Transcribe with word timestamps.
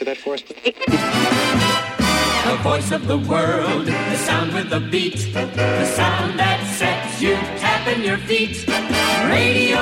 answer 0.00 0.04
that 0.04 0.18
for 0.18 0.34
us? 0.34 0.42
The 2.44 2.56
voice 2.62 2.90
of 2.92 3.06
the 3.06 3.18
world, 3.18 3.86
the 3.86 4.16
sound 4.16 4.52
with 4.52 4.70
the 4.70 4.80
beat, 4.80 5.32
the 5.32 5.86
sound 5.86 6.38
that 6.38 6.66
sets 6.76 7.20
you 7.20 7.34
tapping 7.58 8.02
your 8.02 8.18
feet. 8.18 8.66
Radio. 9.28 9.78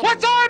What 0.00 0.20
time 0.20 0.26
is 0.26 0.28
it? 0.28 0.30
Ow! 0.32 0.49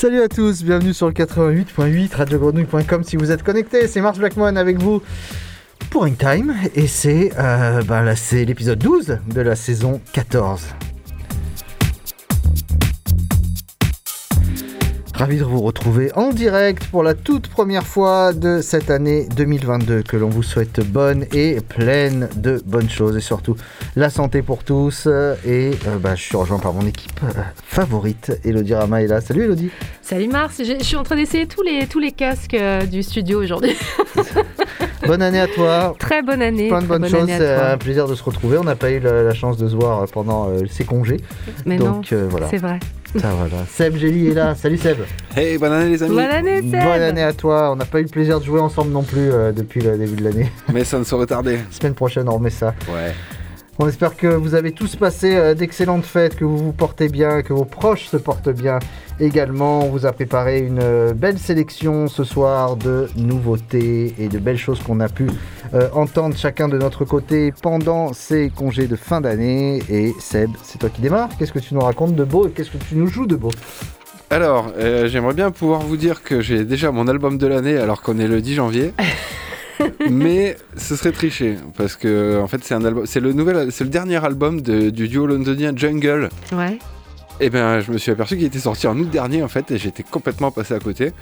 Salut 0.00 0.22
à 0.22 0.28
tous, 0.28 0.62
bienvenue 0.62 0.94
sur 0.94 1.08
le 1.08 1.12
88.8 1.12 2.14
radiogrenouille.com 2.14 3.02
si 3.02 3.16
vous 3.16 3.32
êtes 3.32 3.42
connectés, 3.42 3.88
c'est 3.88 4.00
Mars 4.00 4.16
Blackmon 4.16 4.54
avec 4.54 4.78
vous 4.78 5.02
pour 5.90 6.06
Time 6.16 6.54
et 6.76 6.86
c'est 6.86 7.32
euh, 7.36 7.82
bah, 7.82 8.04
l'épisode 8.44 8.78
12 8.78 9.18
de 9.26 9.40
la 9.40 9.56
saison 9.56 10.00
14. 10.12 10.62
Ravi 15.18 15.38
de 15.38 15.42
vous 15.42 15.60
retrouver 15.62 16.12
en 16.14 16.30
direct 16.30 16.84
pour 16.84 17.02
la 17.02 17.14
toute 17.14 17.48
première 17.48 17.82
fois 17.84 18.32
de 18.32 18.60
cette 18.62 18.88
année 18.88 19.26
2022. 19.34 20.02
Que 20.04 20.16
l'on 20.16 20.28
vous 20.28 20.44
souhaite 20.44 20.78
bonne 20.86 21.26
et 21.32 21.58
pleine 21.60 22.28
de 22.36 22.62
bonnes 22.64 22.88
choses 22.88 23.16
et 23.16 23.20
surtout 23.20 23.56
la 23.96 24.10
santé 24.10 24.42
pour 24.42 24.62
tous. 24.62 25.06
Et 25.44 25.72
euh, 25.88 25.98
bah, 26.00 26.14
je 26.14 26.22
suis 26.22 26.36
rejoint 26.36 26.60
par 26.60 26.72
mon 26.72 26.86
équipe 26.86 27.20
euh, 27.24 27.42
favorite, 27.64 28.40
Elodie 28.44 28.74
Rama 28.74 29.02
est 29.02 29.08
là. 29.08 29.20
Salut 29.20 29.42
Elodie. 29.42 29.70
Salut 30.02 30.28
Mars, 30.28 30.54
je, 30.60 30.74
je 30.78 30.84
suis 30.84 30.96
en 30.96 31.02
train 31.02 31.16
d'essayer 31.16 31.46
tous 31.46 31.62
les, 31.62 31.86
tous 31.86 31.98
les 31.98 32.12
casques 32.12 32.54
euh, 32.54 32.86
du 32.86 33.02
studio 33.02 33.42
aujourd'hui. 33.42 33.76
bonne 35.06 35.20
année 35.20 35.40
à 35.40 35.48
toi. 35.48 35.94
Très 35.98 36.22
bonne 36.22 36.42
année. 36.42 36.68
Plein 36.68 36.80
de 36.80 36.86
bonnes 36.86 37.02
bonne 37.02 37.10
choses. 37.10 37.28
C'est 37.28 37.54
un 37.54 37.76
plaisir 37.76 38.06
de 38.06 38.14
se 38.14 38.22
retrouver. 38.22 38.56
On 38.56 38.64
n'a 38.64 38.76
pas 38.76 38.90
eu 38.90 39.00
la, 39.00 39.22
la 39.22 39.34
chance 39.34 39.56
de 39.58 39.68
se 39.68 39.74
voir 39.74 40.06
pendant 40.12 40.48
euh, 40.48 40.64
ses 40.70 40.84
congés. 40.84 41.18
Mais 41.66 41.76
Donc 41.76 42.12
non, 42.12 42.18
euh, 42.18 42.26
voilà. 42.30 42.46
c'est 42.48 42.58
vrai. 42.58 42.78
Ça, 43.16 43.30
voilà. 43.32 43.64
Seb 43.70 43.96
Gély 43.96 44.28
est 44.28 44.34
là. 44.34 44.54
Salut 44.54 44.76
Seb. 44.76 44.98
Hey, 45.34 45.56
bonne 45.56 45.72
année 45.72 45.90
les 45.90 46.02
amis. 46.02 46.14
Bonne 46.14 46.24
année 46.24 46.56
Seb 46.60 46.70
Bonne 46.70 47.02
année 47.02 47.22
à 47.22 47.32
toi. 47.32 47.72
On 47.72 47.76
n'a 47.76 47.84
pas 47.86 48.00
eu 48.00 48.02
le 48.02 48.08
plaisir 48.08 48.38
de 48.40 48.44
jouer 48.44 48.60
ensemble 48.60 48.90
non 48.90 49.02
plus 49.02 49.30
euh, 49.32 49.52
depuis 49.52 49.80
le 49.80 49.96
début 49.96 50.16
de 50.16 50.24
l'année. 50.24 50.50
Mais 50.72 50.84
ça 50.84 50.98
ne 50.98 51.04
saurait 51.04 51.26
tarder. 51.26 51.58
Semaine 51.70 51.94
prochaine, 51.94 52.28
on 52.28 52.34
remet 52.34 52.50
ça. 52.50 52.74
Ouais. 52.88 53.14
On 53.80 53.86
espère 53.86 54.16
que 54.16 54.26
vous 54.26 54.56
avez 54.56 54.72
tous 54.72 54.96
passé 54.96 55.36
euh, 55.36 55.54
d'excellentes 55.54 56.04
fêtes, 56.04 56.34
que 56.34 56.44
vous 56.44 56.58
vous 56.58 56.72
portez 56.72 57.08
bien, 57.08 57.42
que 57.42 57.52
vos 57.52 57.64
proches 57.64 58.06
se 58.06 58.16
portent 58.16 58.48
bien 58.48 58.80
également. 59.20 59.84
On 59.84 59.88
vous 59.90 60.04
a 60.04 60.12
préparé 60.12 60.58
une 60.58 60.80
euh, 60.82 61.14
belle 61.14 61.38
sélection 61.38 62.08
ce 62.08 62.24
soir 62.24 62.76
de 62.76 63.08
nouveautés 63.16 64.14
et 64.18 64.28
de 64.28 64.38
belles 64.38 64.58
choses 64.58 64.82
qu'on 64.82 64.98
a 64.98 65.08
pu 65.08 65.28
euh, 65.74 65.88
entendre 65.92 66.36
chacun 66.36 66.68
de 66.68 66.76
notre 66.76 67.04
côté 67.04 67.52
pendant 67.62 68.12
ces 68.12 68.50
congés 68.50 68.88
de 68.88 68.96
fin 68.96 69.20
d'année. 69.20 69.80
Et 69.88 70.12
Seb, 70.18 70.50
c'est 70.64 70.78
toi 70.78 70.88
qui 70.88 71.00
démarre. 71.00 71.28
Qu'est-ce 71.38 71.52
que 71.52 71.60
tu 71.60 71.74
nous 71.74 71.80
racontes 71.80 72.16
de 72.16 72.24
beau 72.24 72.48
et 72.48 72.50
qu'est-ce 72.50 72.70
que 72.70 72.78
tu 72.78 72.96
nous 72.96 73.06
joues 73.06 73.26
de 73.26 73.36
beau? 73.36 73.50
Alors, 74.30 74.72
euh, 74.76 75.08
j'aimerais 75.08 75.34
bien 75.34 75.50
pouvoir 75.52 75.80
vous 75.80 75.96
dire 75.96 76.22
que 76.22 76.40
j'ai 76.40 76.64
déjà 76.64 76.90
mon 76.90 77.06
album 77.06 77.38
de 77.38 77.46
l'année 77.46 77.76
alors 77.76 78.02
qu'on 78.02 78.18
est 78.18 78.28
le 78.28 78.40
10 78.40 78.54
janvier. 78.54 78.92
mais 80.10 80.56
ce 80.76 80.96
serait 80.96 81.12
triché 81.12 81.56
parce 81.76 81.96
que 81.96 82.40
en 82.40 82.46
fait 82.46 82.62
c'est 82.64 82.74
un 82.74 82.84
album, 82.84 83.06
c'est 83.06 83.20
le 83.20 83.32
nouvel, 83.32 83.70
c'est 83.72 83.84
le 83.84 83.90
dernier 83.90 84.22
album 84.24 84.60
de- 84.60 84.90
du 84.90 85.08
duo 85.08 85.26
londonien 85.26 85.72
Jungle. 85.74 86.28
Ouais. 86.52 86.78
Et 87.40 87.50
ben 87.50 87.80
je 87.80 87.92
me 87.92 87.98
suis 87.98 88.10
aperçu 88.10 88.36
qu'il 88.36 88.46
était 88.46 88.58
sorti 88.58 88.86
en 88.86 88.98
août 88.98 89.08
dernier 89.10 89.42
en 89.42 89.48
fait 89.48 89.70
et 89.70 89.78
j'étais 89.78 90.02
complètement 90.02 90.50
passé 90.50 90.74
à 90.74 90.78
côté. 90.80 91.12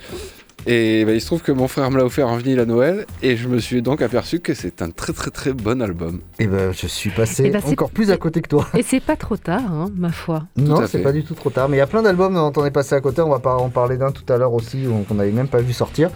Et 0.68 1.04
ben, 1.04 1.14
il 1.14 1.20
se 1.20 1.26
trouve 1.26 1.42
que 1.42 1.52
mon 1.52 1.68
frère 1.68 1.90
me 1.92 1.98
l'a 1.98 2.04
offert 2.04 2.26
en 2.26 2.36
vinyle 2.38 2.58
à 2.58 2.64
Noël 2.64 3.06
et 3.22 3.36
je 3.36 3.46
me 3.46 3.58
suis 3.60 3.82
donc 3.82 4.02
aperçu 4.02 4.40
que 4.40 4.52
c'est 4.52 4.82
un 4.82 4.90
très 4.90 5.12
très 5.12 5.30
très 5.30 5.52
bon 5.52 5.80
album. 5.80 6.20
Et 6.40 6.46
ben, 6.48 6.72
je 6.72 6.86
suis 6.88 7.10
passé 7.10 7.44
Eh 7.46 7.50
ben, 7.50 7.62
encore 7.64 7.90
plus 7.90 8.10
à 8.10 8.16
côté 8.16 8.40
que 8.40 8.48
toi. 8.48 8.66
Et 8.74 8.82
c'est 8.82 8.98
pas 8.98 9.14
trop 9.14 9.36
tard, 9.36 9.62
hein, 9.70 9.90
ma 9.94 10.10
foi. 10.10 10.44
Non, 10.56 10.84
c'est 10.88 11.02
pas 11.02 11.12
du 11.12 11.22
tout 11.22 11.34
trop 11.34 11.50
tard. 11.50 11.68
Mais 11.68 11.76
il 11.76 11.78
y 11.78 11.82
a 11.82 11.86
plein 11.86 12.02
d'albums 12.02 12.34
dont 12.34 12.52
on 12.56 12.64
est 12.64 12.70
passé 12.72 12.94
à 12.96 13.00
côté. 13.00 13.20
On 13.20 13.28
va 13.28 13.38
pas 13.38 13.54
en 13.54 13.68
parler 13.68 13.96
d'un 13.96 14.10
tout 14.10 14.24
à 14.32 14.38
l'heure 14.38 14.54
aussi, 14.54 14.86
qu'on 15.06 15.14
n'avait 15.14 15.30
même 15.30 15.46
pas 15.46 15.60
vu 15.60 15.72
sortir. 15.72 16.10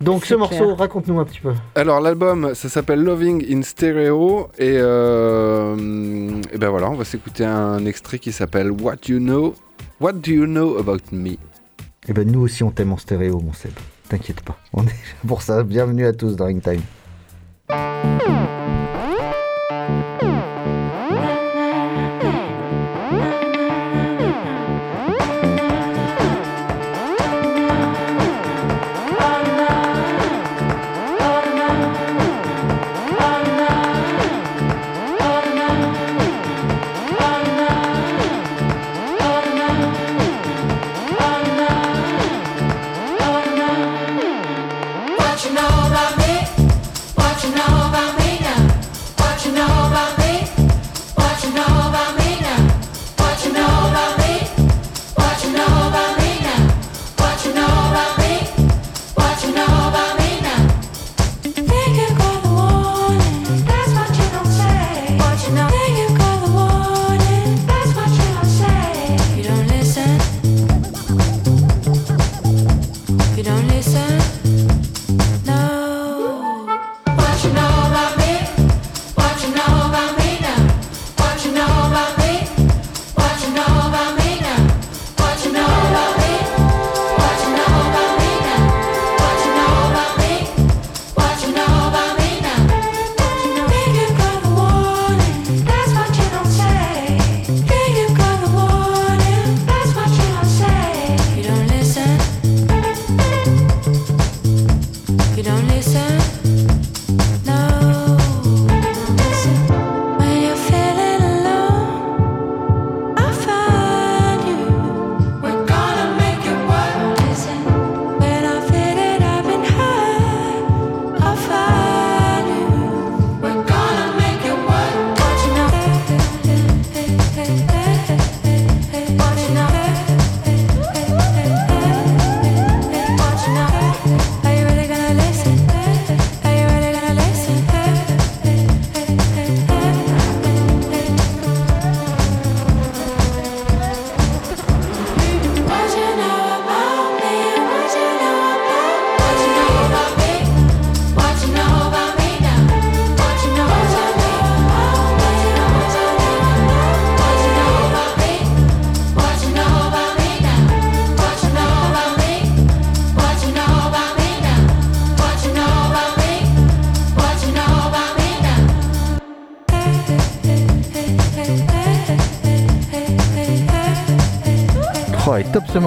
Donc 0.00 0.26
ce 0.26 0.34
morceau, 0.34 0.64
clair. 0.64 0.78
raconte-nous 0.78 1.18
un 1.18 1.24
petit 1.24 1.40
peu. 1.40 1.54
Alors 1.74 2.00
l'album, 2.00 2.54
ça 2.54 2.68
s'appelle 2.68 3.02
Loving 3.02 3.44
in 3.50 3.62
Stereo 3.62 4.48
et, 4.58 4.76
euh, 4.76 6.40
et 6.52 6.58
ben 6.58 6.68
voilà, 6.68 6.90
on 6.90 6.94
va 6.94 7.04
s'écouter 7.04 7.44
un 7.44 7.84
extrait 7.86 8.18
qui 8.18 8.30
s'appelle 8.30 8.70
What 8.70 9.08
You 9.08 9.18
Know, 9.18 9.54
What 10.00 10.12
Do 10.14 10.32
You 10.32 10.46
Know 10.46 10.78
About 10.78 10.98
Me. 11.12 11.36
Et 12.08 12.12
ben 12.12 12.30
nous 12.30 12.40
aussi 12.40 12.62
on 12.62 12.70
t'aime 12.70 12.92
en 12.92 12.98
stéréo, 12.98 13.40
mon 13.40 13.54
Seb. 13.54 13.72
T'inquiète 14.08 14.42
pas. 14.42 14.58
On 14.74 14.84
est 14.86 14.94
pour 15.26 15.42
ça. 15.42 15.62
Bienvenue 15.62 16.06
à 16.06 16.12
tous 16.12 16.36
dans 16.36 16.44
Ring 16.44 16.62
Time. 16.62 16.82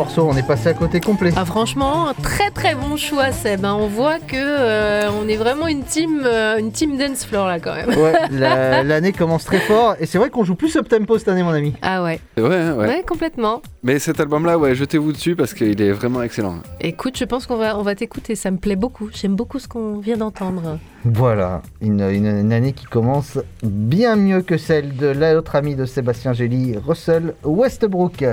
Morceau, 0.09 0.27
on 0.27 0.35
est 0.37 0.47
passé 0.47 0.69
à 0.69 0.73
côté 0.73 0.99
complet. 0.99 1.31
Ah, 1.35 1.45
franchement, 1.45 2.07
très 2.23 2.49
très 2.49 2.73
bon 2.73 2.97
choix, 2.97 3.31
Seb. 3.31 3.63
hein. 3.63 3.77
On 3.79 3.85
voit 3.85 4.17
que 4.17 4.33
euh, 4.35 5.07
on 5.21 5.27
est 5.27 5.35
vraiment 5.35 5.67
une 5.67 5.83
team, 5.83 6.23
euh, 6.25 6.57
une 6.57 6.71
team 6.71 6.97
dance 6.97 7.25
floor 7.25 7.45
là 7.47 7.59
quand 7.59 7.75
même. 7.75 7.89
Ouais, 7.89 8.13
la- 8.31 8.81
l'année 8.83 9.11
commence 9.13 9.45
très 9.45 9.59
fort 9.59 9.95
et 9.99 10.07
c'est 10.07 10.17
vrai 10.17 10.31
qu'on 10.31 10.43
joue 10.43 10.55
plus 10.55 10.75
up 10.77 10.89
tempo 10.89 11.19
cette 11.19 11.27
année, 11.27 11.43
mon 11.43 11.51
ami. 11.51 11.75
Ah 11.83 12.01
ouais. 12.01 12.19
Ouais, 12.37 12.43
ouais. 12.43 12.71
Ouais, 12.87 13.03
complètement. 13.07 13.61
Mais 13.83 13.99
cet 13.99 14.19
album-là, 14.19 14.57
ouais, 14.57 14.73
jetez-vous 14.73 15.11
dessus 15.11 15.35
parce 15.35 15.53
qu'il 15.53 15.79
est 15.79 15.91
vraiment 15.91 16.23
excellent. 16.23 16.55
Écoute, 16.81 17.15
je 17.15 17.25
pense 17.25 17.45
qu'on 17.45 17.57
va, 17.57 17.77
on 17.77 17.83
va 17.83 17.93
t'écouter. 17.93 18.35
Ça 18.35 18.49
me 18.49 18.57
plaît 18.57 18.75
beaucoup. 18.75 19.09
J'aime 19.13 19.35
beaucoup 19.35 19.59
ce 19.59 19.67
qu'on 19.67 19.99
vient 19.99 20.17
d'entendre. 20.17 20.79
Voilà, 21.05 21.61
une, 21.81 22.01
une- 22.01 22.25
une 22.39 22.51
année 22.51 22.73
qui 22.73 22.85
commence 22.85 23.37
bien 23.61 24.15
mieux 24.15 24.41
que 24.41 24.57
celle 24.57 24.95
de 24.95 25.05
l'autre 25.07 25.55
ami 25.55 25.75
de 25.75 25.85
Sébastien 25.85 26.33
Gély, 26.33 26.77
Russell 26.83 27.35
Westbrook. 27.43 28.25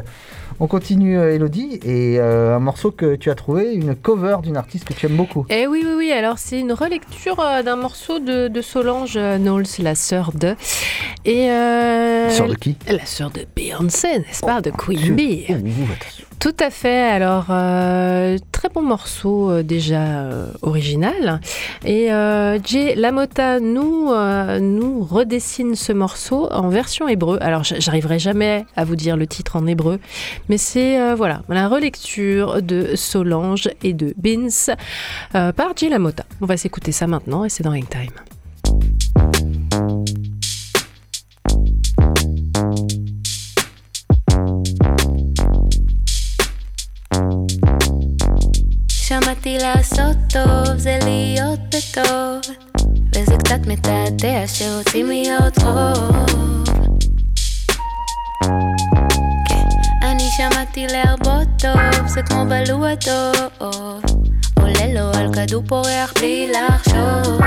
On 0.59 0.67
continue, 0.69 1.19
euh, 1.19 1.35
Elodie, 1.35 1.81
et 1.85 2.19
euh, 2.19 2.57
un 2.57 2.61
morceau 2.61 2.91
que 2.91 3.15
tu 3.17 3.31
as 3.31 3.35
trouvé, 3.35 3.75
une 3.75 3.95
cover 3.95 4.39
d'une 4.43 4.57
artiste 4.57 4.85
que 4.87 4.95
tu 4.95 5.05
aimes 5.07 5.17
beaucoup. 5.17 5.45
Eh 5.51 5.67
oui, 5.67 5.83
oui, 5.87 5.93
oui. 5.99 6.13
Alors, 6.13 6.39
c'est 6.39 6.59
une 6.59 6.73
relecture 6.73 7.39
euh, 7.41 7.63
d'un 7.63 7.77
morceau 7.77 8.19
de, 8.21 8.49
de 8.49 8.63
Solange 8.63 9.19
Knowles, 9.19 9.67
la 9.81 9.95
sœur 9.95 10.33
de. 10.35 10.55
Et. 11.27 11.51
euh, 11.51 12.31
Sœur 12.31 12.49
de 12.49 12.55
qui? 12.55 12.77
La 12.89 13.05
sœur 13.05 13.31
de 13.31 13.41
Beyoncé, 13.55 14.19
n'est-ce 14.21 14.41
pas? 14.41 14.61
De 14.63 14.71
Queen 14.71 14.99
Dieu. 14.99 15.15
Bee. 15.15 15.47
Oh, 15.51 15.53
attention. 15.55 16.25
Tout 16.39 16.55
à 16.61 16.71
fait. 16.71 17.03
Alors, 17.03 17.47
euh, 17.51 18.37
très 18.53 18.69
bon 18.69 18.83
morceau 18.83 19.51
euh, 19.51 19.63
déjà 19.63 20.03
euh, 20.03 20.47
original. 20.63 21.41
Et 21.85 22.09
Jay 22.65 22.95
Lamotta 22.95 23.61
nous, 23.61 24.11
redessine 25.05 25.75
ce 25.75 25.93
morceau 25.93 26.49
en 26.53 26.69
version 26.69 27.09
hébreu. 27.09 27.39
Alors, 27.41 27.65
j'arriverai 27.65 28.19
jamais 28.19 28.67
à 28.77 28.85
vous 28.85 28.97
dire 28.97 29.17
le 29.17 29.27
titre 29.27 29.57
en 29.57 29.67
hébreu, 29.67 29.99
mais 30.49 30.59
c'est 30.59 31.15
voilà 31.15 31.43
la 31.49 31.69
relecture 31.69 32.63
de 32.63 32.97
Solange 32.97 33.69
et 33.83 33.93
de 33.93 34.15
Beans 34.17 34.75
par 35.33 35.77
Jay 35.77 35.89
Lamotta. 35.89 36.25
On 36.41 36.47
va 36.47 36.57
s'écouter 36.57 36.93
ça 36.93 37.07
maintenant 37.07 37.45
et 37.45 37.49
c'est 37.49 37.63
dans 37.63 37.73
Hangtime. 37.73 38.36
שמעתי 49.47 49.65
לעשות 49.65 50.17
טוב 50.29 50.77
זה 50.77 50.99
להיות 51.05 51.61
בטוב. 51.61 52.55
וזה 53.15 53.37
קצת 53.39 53.67
מתעתע 53.67 54.47
שרוצים 54.47 55.07
להיות 55.07 55.59
רוב. 55.59 56.65
כן, 59.49 59.67
אני 60.03 60.29
שמעתי 60.37 60.87
להרבות 60.87 61.49
טוב 61.59 62.07
זה 62.07 62.23
כמו 62.23 62.45
בלוע 62.45 62.95
טוב. 62.95 64.03
עולה 64.61 64.87
לו 64.95 65.19
על 65.19 65.35
כדור 65.35 65.63
פורח 65.67 66.13
בלי 66.19 66.53
לחשוב. 66.53 67.41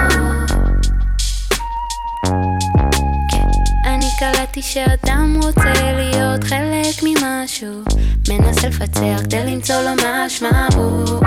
כן, 3.32 4.00
קלטתי 4.20 4.62
שאדם 4.62 5.40
רוצה 5.44 5.94
להיות 5.96 6.44
חלק 6.44 7.04
ממשהו. 7.04 7.84
מנסה 8.30 8.68
לפצח 8.68 9.22
כדי 9.24 9.44
למצוא 9.46 9.76
לו 9.82 9.92
משמעות 9.96 11.24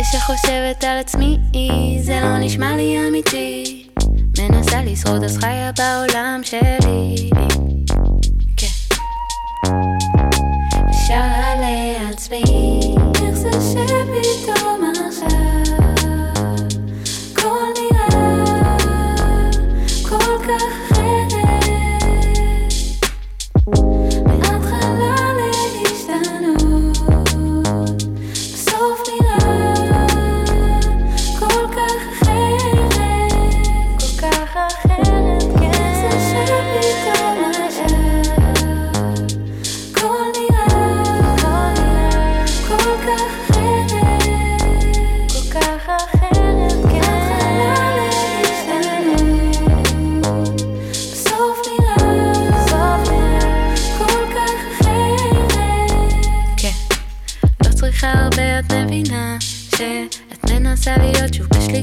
ושחושבת 0.00 0.84
על 0.84 0.98
עצמי 0.98 1.38
זה 2.02 2.20
לא 2.22 2.38
נשמע 2.38 2.76
לי 2.76 3.08
אמיתי. 3.08 3.86
מנסה 4.38 4.82
לשרוד 4.82 5.24
אז 5.24 5.38
חיה 5.38 5.70
בעולם 5.78 6.40
שלי. 6.44 7.30
כן. 8.56 8.96
שרה 11.06 11.54
לעצמי 11.60 12.69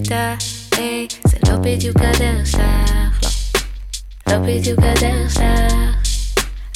בשליטה 0.08 0.36
היי 0.78 1.08
זה 1.28 1.38
לא 1.50 1.56
בדיוק 1.56 1.98
הדרך 1.98 2.48
שלך 2.48 3.24
לא. 3.24 4.34
לא 4.34 4.40
בדיוק 4.40 4.80
הדרך 4.80 5.34
שלך. 5.34 5.44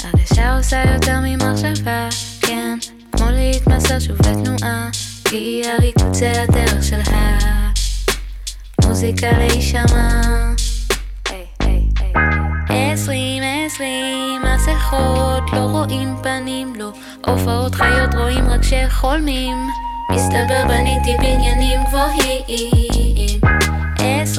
הרגשה 0.04 0.58
עושה 0.58 0.84
יותר 0.94 1.20
ממחשבה 1.24 2.10
כן. 2.42 2.78
כמו 3.12 3.26
להתמסר 3.32 4.00
שוב 4.00 4.18
לתנועה 4.20 4.90
כי 5.24 5.62
הריקוד 5.66 6.14
זה 6.14 6.42
הדרך 6.42 6.84
של 6.84 7.00
המוזיקה 8.82 9.32
להישמע. 9.38 10.22
עשרים 12.70 13.44
עשרים 13.66 14.42
מסכות 14.42 15.44
לא 15.54 15.60
רואים 15.60 16.16
פנים 16.24 16.74
לא. 16.76 16.92
הופעות 17.28 17.76
חיות 17.76 18.16
רואים 18.16 18.50
רק 18.50 18.62
שחולמים. 18.64 19.58
מסתבר 20.12 20.68
בניתי 20.68 21.18
בניינים 21.18 21.80
גבוהים 21.88 22.91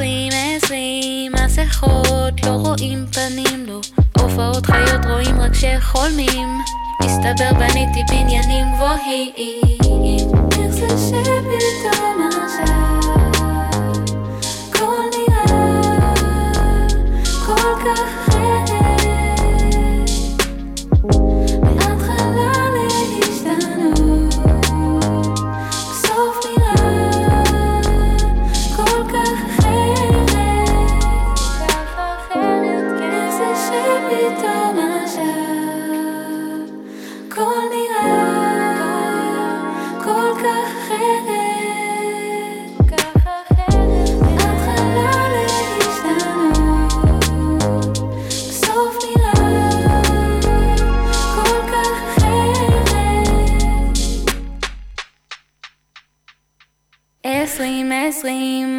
עשרים 0.02 0.32
עשרים 0.56 1.32
מסכות 1.32 2.42
לא 2.46 2.50
רואים 2.50 3.06
פנים 3.12 3.66
לא 3.66 3.80
הופעות 4.18 4.66
חיות 4.66 5.04
רואים 5.10 5.40
רק 5.40 5.52
שחולמים. 5.54 6.58
מסתבר 7.02 7.52
בניתי 7.58 8.00
בניינים 8.08 8.66
גבוהים. 8.74 9.32
איך 10.52 10.70
זה 10.70 10.88
שפתאום 10.88 12.28
עכשיו 12.28 13.00
הכל 14.70 15.02
נראה 15.18 15.78
כל 17.46 17.74
כך 17.84 18.28
אחרת 18.28 18.61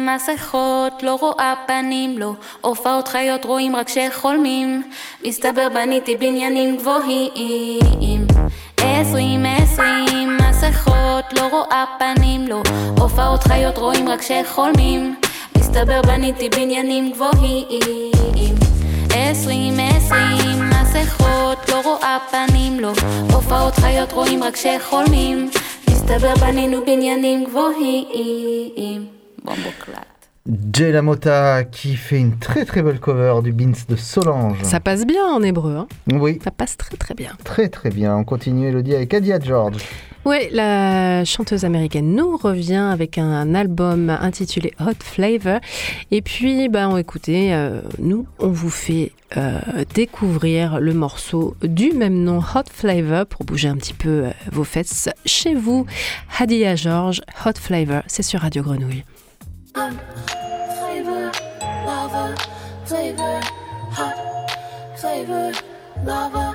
מסכות 0.06 1.02
לא 1.02 1.16
רואה 1.20 1.54
פנים 1.66 2.18
לא 2.18 2.32
הופעות 2.60 3.08
חיות 3.08 3.44
רואים 3.44 3.76
רק 3.76 3.88
שחולמים. 3.88 4.82
מסתבר 5.24 5.68
בניתי 5.74 6.16
בניינים 6.16 6.76
גבוהים. 6.76 8.26
עשרים 8.76 9.46
עשרים 9.46 10.36
מסכות 10.36 11.32
לא 11.32 11.46
רואה 11.50 11.84
פנים 11.98 12.48
לא 12.48 12.62
הופעות 12.98 13.42
חיות 13.44 13.78
רואים 13.78 14.08
רק 14.08 14.22
שחולמים. 14.22 15.14
מסתבר 15.58 16.02
בניתי 16.02 16.48
בניינים 16.48 17.12
גבוהים. 17.12 18.10
עשרים 19.10 19.74
עשרים 19.80 20.70
מסכות 20.70 21.68
לא 21.68 21.80
רואה 21.84 22.18
פנים 22.30 22.80
לא 22.80 22.92
הופעות 23.32 23.74
חיות 23.74 24.12
רואים 24.12 24.44
רק 24.44 24.56
שחולמים. 24.56 25.50
מסתבר 25.90 26.34
בנינו 26.40 26.80
בניינים 26.86 27.44
גבוהים 27.44 29.13
Jay 30.72 30.92
Lamota 30.92 31.64
qui 31.64 31.96
fait 31.96 32.18
une 32.18 32.38
très 32.38 32.66
très 32.66 32.82
belle 32.82 33.00
cover 33.00 33.40
du 33.42 33.52
Beans 33.52 33.72
de 33.88 33.96
Solange. 33.96 34.62
Ça 34.62 34.78
passe 34.78 35.06
bien 35.06 35.26
en 35.26 35.42
hébreu. 35.42 35.76
Hein 35.76 35.88
oui. 36.12 36.38
Ça 36.44 36.50
passe 36.50 36.76
très 36.76 36.96
très 36.96 37.14
bien. 37.14 37.32
Très 37.44 37.68
très 37.68 37.90
bien. 37.90 38.14
On 38.16 38.24
continue 38.24 38.68
Elodie 38.68 38.94
avec 38.94 39.14
Adia 39.14 39.40
George. 39.40 39.76
Oui, 40.26 40.48
la 40.52 41.22
chanteuse 41.26 41.66
américaine 41.66 42.14
nous 42.14 42.38
revient 42.38 42.88
avec 42.92 43.18
un 43.18 43.54
album 43.54 44.08
intitulé 44.08 44.72
Hot 44.80 45.02
Flavor. 45.02 45.60
Et 46.10 46.22
puis, 46.22 46.70
bah, 46.70 46.88
on, 46.88 46.96
écoutez, 46.96 47.52
euh, 47.52 47.82
nous, 47.98 48.26
on 48.38 48.48
vous 48.48 48.70
fait 48.70 49.12
euh, 49.36 49.60
découvrir 49.94 50.80
le 50.80 50.94
morceau 50.94 51.56
du 51.62 51.92
même 51.92 52.22
nom, 52.22 52.38
Hot 52.38 52.70
Flavor, 52.72 53.26
pour 53.26 53.44
bouger 53.44 53.68
un 53.68 53.76
petit 53.76 53.92
peu 53.92 54.24
euh, 54.24 54.30
vos 54.50 54.64
fesses 54.64 55.10
chez 55.26 55.54
vous. 55.54 55.84
Hadia 56.38 56.74
George, 56.74 57.20
Hot 57.44 57.58
Flavor, 57.60 58.02
c'est 58.06 58.22
sur 58.22 58.40
Radio 58.40 58.62
Grenouille. 58.62 59.04
Flavor, 59.74 61.32
lava, 61.84 62.36
flavor, 62.86 63.40
hot, 63.90 64.16
flavor, 65.00 65.52
lava. 66.04 66.54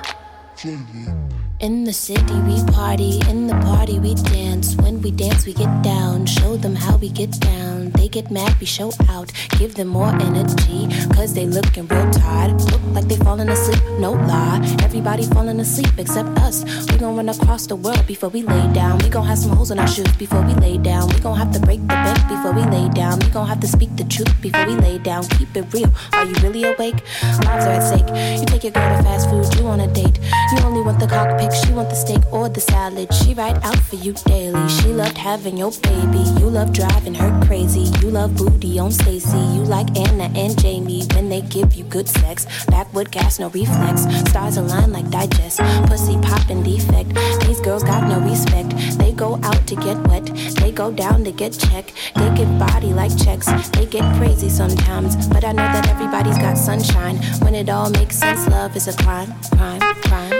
In 1.60 1.84
the 1.84 1.92
city 1.92 2.40
we 2.48 2.56
party, 2.72 3.20
in 3.28 3.46
the 3.46 3.54
party 3.56 3.98
we 3.98 4.14
dance. 4.14 4.76
When 4.76 5.02
we 5.02 5.10
dance 5.10 5.44
we 5.44 5.52
get 5.52 5.82
down, 5.82 6.24
show 6.24 6.56
them 6.56 6.74
how 6.74 6.96
we 6.96 7.10
get 7.10 7.38
down. 7.38 7.90
They 7.90 8.08
get 8.08 8.30
mad, 8.30 8.58
we 8.58 8.64
show 8.64 8.90
out, 9.10 9.30
give 9.58 9.74
them 9.74 9.88
more 9.88 10.08
energy. 10.08 10.88
Cause 11.12 11.34
they 11.34 11.44
looking 11.44 11.86
real 11.88 12.10
tired, 12.12 12.58
look 12.62 12.80
like 12.94 13.08
they 13.08 13.16
falling 13.16 13.50
asleep, 13.50 13.82
no 13.98 14.12
lie. 14.12 14.60
Everybody 14.82 15.24
falling 15.24 15.60
asleep 15.60 15.92
except 15.98 16.30
us. 16.38 16.64
We 16.90 16.96
gon' 16.96 17.14
run 17.14 17.28
across 17.28 17.66
the 17.66 17.76
world 17.76 18.06
before 18.06 18.30
we 18.30 18.42
lay 18.42 18.72
down. 18.72 18.98
We 19.00 19.10
gon' 19.10 19.26
have 19.26 19.38
some 19.38 19.50
holes 19.50 19.70
in 19.70 19.78
our 19.78 19.86
shoes 19.86 20.10
before 20.16 20.40
we 20.40 20.54
lay 20.54 20.78
down. 20.78 21.08
We 21.08 21.20
gon' 21.20 21.36
have 21.36 21.52
to 21.52 21.60
break 21.60 21.82
the 21.82 21.88
bank 21.88 22.26
before 22.26 22.52
we 22.52 22.62
lay 22.72 22.88
down. 22.88 23.18
We 23.18 23.28
gon' 23.28 23.46
have 23.46 23.60
to 23.60 23.68
speak 23.68 23.94
the 23.96 24.04
truth 24.04 24.32
before 24.40 24.64
we 24.64 24.76
lay 24.76 24.96
down. 24.96 25.24
Keep 25.36 25.54
it 25.54 25.66
real, 25.74 25.92
are 26.14 26.24
you 26.24 26.34
really 26.42 26.64
awake? 26.64 27.04
Lives 27.44 27.66
are 27.66 27.76
at 27.76 27.82
stake. 27.82 28.40
You 28.40 28.46
take 28.46 28.64
your 28.64 28.72
girl 28.72 28.96
to 28.96 29.02
fast 29.02 29.28
food, 29.28 29.44
you 29.60 29.66
on 29.66 29.80
a 29.80 29.92
date. 29.92 30.18
You 30.52 30.64
only 30.64 30.80
want 30.80 30.98
the 31.00 31.06
cockpit, 31.06 31.49
she 31.52 31.72
want 31.72 31.88
the 31.88 31.96
steak 31.96 32.22
or 32.32 32.48
the 32.48 32.60
salad. 32.60 33.12
She 33.14 33.34
ride 33.34 33.58
out 33.64 33.78
for 33.78 33.96
you 33.96 34.12
daily. 34.24 34.68
She 34.68 34.88
loved 34.88 35.18
having 35.18 35.56
your 35.56 35.72
baby. 35.82 36.22
You 36.38 36.50
love 36.50 36.72
driving 36.72 37.14
her 37.14 37.46
crazy. 37.46 37.90
You 38.00 38.10
love 38.10 38.36
booty 38.36 38.78
on 38.78 38.92
Stacy. 38.92 39.38
You 39.54 39.62
like 39.64 39.96
Anna 39.96 40.30
and 40.38 40.58
Jamie 40.60 41.06
when 41.14 41.28
they 41.28 41.40
give 41.42 41.74
you 41.74 41.84
good 41.84 42.08
sex. 42.08 42.46
Backwood 42.66 43.10
gas, 43.10 43.38
no 43.38 43.48
reflex. 43.50 44.02
Stars 44.30 44.56
align 44.56 44.92
like 44.92 45.10
digest. 45.10 45.60
Pussy 45.86 46.18
popping 46.20 46.62
defect. 46.62 47.14
These 47.46 47.60
girls 47.60 47.82
got 47.82 48.08
no 48.08 48.20
respect. 48.20 48.70
They 48.98 49.12
go 49.12 49.38
out 49.42 49.66
to 49.66 49.76
get 49.76 49.96
wet. 50.08 50.26
They 50.56 50.72
go 50.72 50.90
down 50.92 51.24
to 51.24 51.32
get 51.32 51.52
checked. 51.52 51.92
They 52.16 52.34
give 52.34 52.58
body 52.58 52.92
like 52.92 53.16
checks. 53.16 53.46
They 53.70 53.86
get 53.86 54.04
crazy 54.16 54.48
sometimes. 54.48 55.28
But 55.28 55.44
I 55.44 55.52
know 55.52 55.68
that 55.74 55.88
everybody's 55.88 56.38
got 56.38 56.56
sunshine. 56.56 57.16
When 57.42 57.54
it 57.54 57.68
all 57.68 57.90
makes 57.90 58.16
sense, 58.16 58.46
love 58.48 58.76
is 58.76 58.88
a 58.88 58.96
crime, 59.02 59.32
crime, 59.52 59.80
crime. 60.02 60.39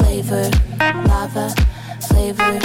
flavor, 0.00 0.50
lava, 1.08 1.54
flavor. 2.08 2.58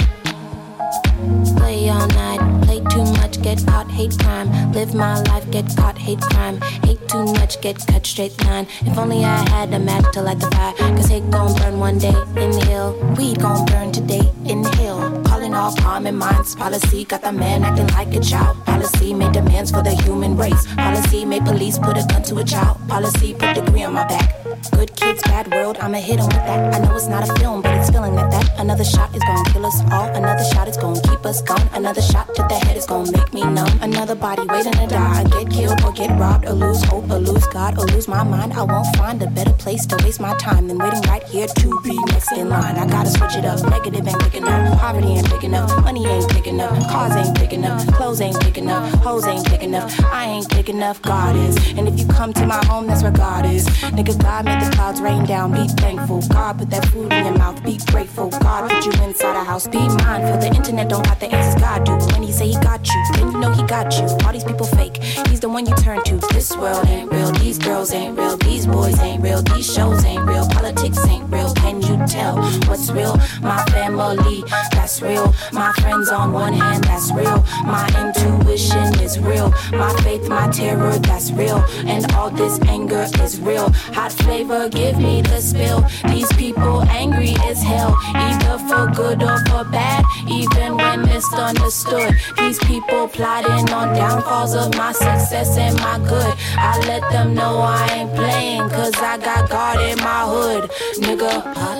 Play 1.56 1.88
all 1.88 2.06
night, 2.08 2.40
play 2.64 2.80
too 2.90 3.04
much, 3.18 3.40
get 3.42 3.64
caught, 3.66 3.90
hate 3.90 4.16
crime. 4.18 4.48
Live 4.72 4.94
my 4.94 5.20
life, 5.22 5.50
get 5.50 5.66
caught, 5.76 5.98
hate 5.98 6.20
crime. 6.20 6.60
Hate 6.84 7.00
too 7.08 7.24
much, 7.38 7.60
get 7.60 7.76
cut 7.86 8.06
straight 8.06 8.36
line. 8.44 8.66
If 8.82 8.96
only 8.98 9.24
I 9.24 9.48
had 9.50 9.72
a 9.72 9.78
match 9.78 10.12
to 10.14 10.22
light 10.22 10.40
the 10.40 10.50
fire. 10.50 10.74
Cause 10.96 11.08
hate 11.08 11.28
gon' 11.30 11.54
burn 11.58 11.78
one 11.78 11.98
day, 11.98 12.16
inhale. 12.36 12.92
Weed 13.16 13.40
gon' 13.40 13.64
burn 13.66 13.92
today, 13.92 14.30
inhale. 14.44 15.22
Calling 15.24 15.54
all 15.54 15.74
common 15.76 16.16
minds, 16.16 16.54
policy. 16.54 17.04
Got 17.04 17.22
the 17.22 17.32
man 17.32 17.64
acting 17.64 17.88
like 17.88 18.14
a 18.14 18.20
child. 18.20 18.64
Policy 18.64 19.14
made 19.14 19.32
demands 19.32 19.70
for 19.70 19.82
the 19.82 19.94
human 20.04 20.36
race. 20.36 20.66
Policy 20.74 21.24
made 21.24 21.44
police 21.44 21.78
put 21.78 21.96
a 21.96 22.06
gun 22.06 22.22
to 22.24 22.38
a 22.38 22.44
child. 22.44 22.76
Policy 22.88 23.34
put 23.34 23.54
degree 23.54 23.82
on 23.82 23.94
my 23.94 24.06
back. 24.06 24.45
Good 24.72 24.94
kids, 24.96 25.22
bad 25.22 25.52
world, 25.52 25.76
I'ma 25.80 25.98
hit 25.98 26.18
'em 26.18 26.26
with 26.26 26.44
that. 26.48 26.74
I 26.74 26.78
know 26.78 26.94
it's 26.96 27.08
not 27.08 27.28
a 27.28 27.32
film, 27.40 27.62
but 27.62 27.72
it's 27.78 27.90
feeling 27.90 28.14
like 28.14 28.30
that. 28.30 28.46
Another 28.58 28.84
shot 28.84 29.14
is 29.14 29.22
gonna 29.22 29.44
kill 29.52 29.66
us 29.66 29.80
all. 29.92 30.08
Another 30.20 30.44
shot 30.52 30.68
is 30.68 30.76
gonna 30.76 31.00
keep 31.00 31.24
us 31.24 31.40
gone. 31.42 31.68
Another 31.74 32.02
shot 32.02 32.34
to 32.34 32.42
the 32.48 32.54
head 32.64 32.76
is 32.76 32.86
gonna 32.86 33.10
make 33.12 33.32
me 33.32 33.42
numb. 33.42 33.70
Another 33.82 34.14
body 34.14 34.42
waiting 34.48 34.72
to 34.72 34.86
die. 34.86 35.20
I 35.20 35.24
Get 35.24 35.50
killed 35.50 35.84
or 35.84 35.92
get 35.92 36.10
robbed 36.18 36.46
or 36.46 36.52
lose 36.52 36.82
hope 36.84 37.10
or 37.10 37.18
lose 37.18 37.46
God 37.48 37.78
or 37.78 37.84
lose 37.86 38.08
my 38.08 38.22
mind. 38.24 38.52
I 38.54 38.62
won't 38.62 38.88
find 38.96 39.22
a 39.22 39.26
better 39.26 39.52
place 39.52 39.84
to 39.86 39.96
waste 40.04 40.20
my 40.20 40.34
time 40.38 40.68
than 40.68 40.78
waiting 40.78 41.02
right 41.02 41.22
here 41.24 41.46
to 41.46 41.80
be 41.84 41.94
next 42.12 42.32
in 42.32 42.48
line. 42.48 42.76
I 42.76 42.86
gotta 42.86 43.10
switch 43.10 43.36
it 43.36 43.44
up. 43.44 43.62
Negative 43.68 44.06
ain't 44.08 44.18
big 44.24 44.36
enough. 44.36 44.80
Poverty 44.80 45.08
ain't 45.18 45.28
picking 45.30 45.54
up. 45.54 45.68
Money 45.82 46.06
ain't 46.06 46.28
picking 46.30 46.60
up. 46.60 46.72
Cars 46.90 47.14
ain't 47.16 47.36
picking 47.36 47.64
up. 47.64 47.78
Clothes 47.96 48.20
ain't 48.20 48.40
picking 48.40 48.70
up. 48.70 48.82
Hoes 49.04 49.26
ain't 49.26 49.44
picking 49.46 49.74
up. 49.74 49.90
I 50.12 50.24
ain't 50.24 50.48
big 50.48 50.68
enough. 50.70 51.02
God 51.02 51.36
is. 51.36 51.56
And 51.76 51.86
if 51.88 51.98
you 52.00 52.06
come 52.06 52.32
to 52.34 52.46
my 52.46 52.64
home, 52.66 52.86
that's 52.86 53.02
where 53.02 53.12
God 53.12 53.44
is. 53.46 53.66
Nigga, 53.96 54.16
God 54.22 54.45
made 54.46 54.60
the 54.62 54.70
clouds 54.70 55.00
rain 55.00 55.24
down. 55.26 55.52
Be 55.52 55.66
thankful. 55.82 56.22
God 56.28 56.58
put 56.58 56.70
that 56.70 56.86
food 56.86 57.12
in 57.12 57.24
your 57.26 57.36
mouth. 57.36 57.62
Be 57.64 57.78
grateful. 57.92 58.30
God 58.30 58.70
put 58.70 58.86
you 58.86 58.92
inside 59.02 59.36
a 59.36 59.44
house. 59.44 59.66
Be 59.66 59.78
mindful. 59.78 60.38
The 60.38 60.50
internet 60.54 60.88
don't 60.88 61.04
got 61.04 61.20
the 61.20 61.26
answers. 61.26 61.60
God 61.60 61.84
do. 61.84 61.92
When 62.12 62.22
he 62.22 62.32
say 62.32 62.46
he 62.48 62.58
got 62.60 62.86
you, 62.86 63.00
then 63.14 63.32
you 63.32 63.38
know 63.40 63.52
he 63.52 63.62
got 63.64 63.92
you. 63.98 64.06
All 64.24 64.32
these 64.32 64.44
people 64.44 64.66
fake. 64.66 64.96
He's 65.28 65.40
the 65.40 65.48
one 65.48 65.66
you 65.66 65.74
turn 65.76 66.02
to. 66.04 66.16
This 66.32 66.56
world 66.56 66.86
ain't 66.86 67.10
real. 67.12 67.32
These 67.32 67.58
girls 67.58 67.92
ain't 67.92 68.16
real. 68.16 68.36
These 68.36 68.66
boys 68.66 68.98
ain't 69.00 69.22
real. 69.22 69.42
These 69.42 69.72
shows 69.74 70.04
ain't 70.04 70.24
real. 70.24 70.46
Politics 70.48 71.04
ain't 71.06 71.28
real. 71.30 71.52
Can 71.54 71.82
you 71.82 71.96
tell 72.06 72.36
what's 72.68 72.90
real? 72.90 73.16
My 73.42 73.62
family, 73.66 74.44
that's 74.72 75.02
real. 75.02 75.34
My 75.52 75.72
friends 75.80 76.08
on 76.08 76.32
one 76.32 76.52
hand, 76.52 76.84
that's 76.84 77.10
real. 77.12 77.42
My 77.64 77.86
intuition 78.00 78.88
is 79.00 79.18
real. 79.18 79.50
My 79.72 79.92
faith, 80.02 80.28
my 80.28 80.48
terror, 80.48 80.98
that's 81.00 81.32
real. 81.32 81.58
And 81.86 82.10
all 82.12 82.30
this 82.30 82.60
anger 82.68 83.06
is 83.22 83.40
real. 83.40 83.70
Hot 83.98 84.12
flavor, 84.36 84.68
give 84.68 84.98
me 84.98 85.22
the 85.22 85.40
spill. 85.40 85.80
These 86.08 86.30
people 86.34 86.82
angry 86.90 87.34
as 87.48 87.62
hell, 87.62 87.96
either 88.14 88.58
for 88.68 88.86
good 88.94 89.22
or 89.22 89.38
for 89.46 89.64
bad. 89.70 90.04
Even 90.28 90.76
when 90.76 91.02
misunderstood, 91.02 92.14
these 92.38 92.58
people 92.60 93.08
plotting 93.08 93.72
on 93.72 93.94
downfalls 93.94 94.54
of 94.54 94.76
my 94.76 94.92
success 94.92 95.56
and 95.56 95.76
my 95.78 95.98
good. 95.98 96.34
I 96.56 96.78
let 96.86 97.02
them 97.10 97.34
know 97.34 97.58
I 97.58 97.86
ain't 97.92 98.14
playing, 98.14 98.68
cause 98.68 98.94
I 98.96 99.16
got 99.18 99.48
God 99.48 99.80
in 99.80 99.98
my 99.98 100.22
hood. 100.32 100.70
Nigga, 101.00 101.32
hot 101.56 101.78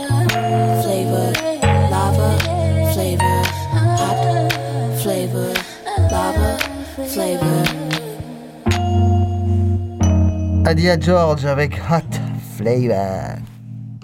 flavor, 0.82 1.32
lava 1.90 2.30
flavor, 2.94 3.38
hot 4.00 5.02
flavor, 5.02 5.52
lava 6.10 6.58
flavor. 7.12 7.86
Adia 10.66 10.96
George 10.96 11.44
avec 11.44 11.78
Hot 11.88 12.26
Flavor. 12.56 13.36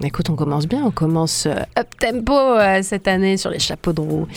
Écoute, 0.03 0.29
on 0.29 0.35
commence 0.35 0.67
bien, 0.67 0.83
on 0.83 0.91
commence 0.91 1.45
euh, 1.45 1.55
up 1.79 1.87
tempo 1.97 2.33
euh, 2.33 2.81
cette 2.81 3.07
année 3.07 3.37
sur 3.37 3.49
les 3.49 3.59
chapeaux 3.59 3.93
de 3.93 4.01
roue. 4.01 4.27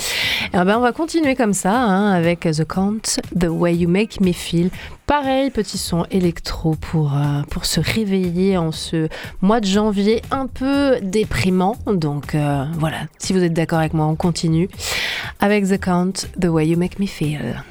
Et 0.52 0.56
ben, 0.56 0.76
on 0.76 0.80
va 0.80 0.92
continuer 0.92 1.34
comme 1.34 1.54
ça 1.54 1.72
hein, 1.72 2.12
avec 2.12 2.40
The 2.40 2.64
Count, 2.64 3.00
The 3.38 3.48
Way 3.48 3.76
You 3.76 3.88
Make 3.88 4.20
Me 4.20 4.32
Feel. 4.32 4.70
Pareil, 5.06 5.50
petit 5.50 5.78
son 5.78 6.04
électro 6.10 6.76
pour, 6.76 7.14
euh, 7.14 7.42
pour 7.50 7.64
se 7.64 7.80
réveiller 7.80 8.56
en 8.56 8.70
ce 8.70 9.08
mois 9.40 9.60
de 9.60 9.66
janvier 9.66 10.22
un 10.30 10.46
peu 10.46 10.98
déprimant. 11.02 11.76
Donc 11.86 12.36
voilà, 12.78 12.98
si 13.18 13.32
vous 13.32 13.42
êtes 13.42 13.52
d'accord 13.52 13.80
avec 13.80 13.94
moi, 13.94 14.06
on 14.06 14.16
continue 14.16 14.68
avec 15.40 15.66
The 15.66 15.78
Count, 15.78 16.12
The 16.40 16.46
Way 16.46 16.68
You 16.68 16.78
Make 16.78 16.98
Me 16.98 17.06
Feel. 17.06 17.64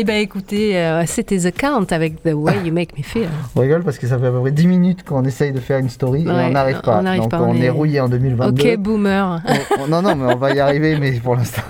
Eh 0.00 0.04
ben, 0.04 0.20
écoutez, 0.20 0.76
euh, 0.78 1.02
c'était 1.06 1.38
The 1.38 1.50
Count 1.50 1.86
avec 1.90 2.22
The 2.22 2.30
Way 2.32 2.66
You 2.66 2.72
Make 2.72 2.96
Me 2.96 3.02
Feel. 3.02 3.28
On 3.56 3.60
rigole 3.60 3.82
parce 3.82 3.98
que 3.98 4.06
ça 4.06 4.16
fait 4.16 4.28
à 4.28 4.30
peu 4.30 4.40
près 4.40 4.52
10 4.52 4.66
minutes 4.68 5.02
qu'on 5.02 5.24
essaye 5.24 5.50
de 5.50 5.58
faire 5.58 5.78
une 5.80 5.88
story 5.88 6.22
et 6.22 6.30
on 6.30 6.50
n'arrive 6.50 6.80
pas. 6.82 7.00
on 7.04 7.16
Donc 7.16 7.30
pas, 7.30 7.40
on, 7.40 7.50
on 7.50 7.54
est... 7.56 7.62
est- 7.64 7.68
rouillé 7.70 8.00
en 8.00 8.08
2022. 8.08 8.62
Ok, 8.62 8.76
boomer. 8.76 9.40
On- 9.44 9.82
on- 9.82 9.88
non, 9.88 10.00
non, 10.02 10.14
mais 10.14 10.32
on 10.32 10.36
va 10.36 10.54
y 10.54 10.60
arriver, 10.60 10.96
mais 11.00 11.10
pour 11.12 11.34
l'instant, 11.34 11.62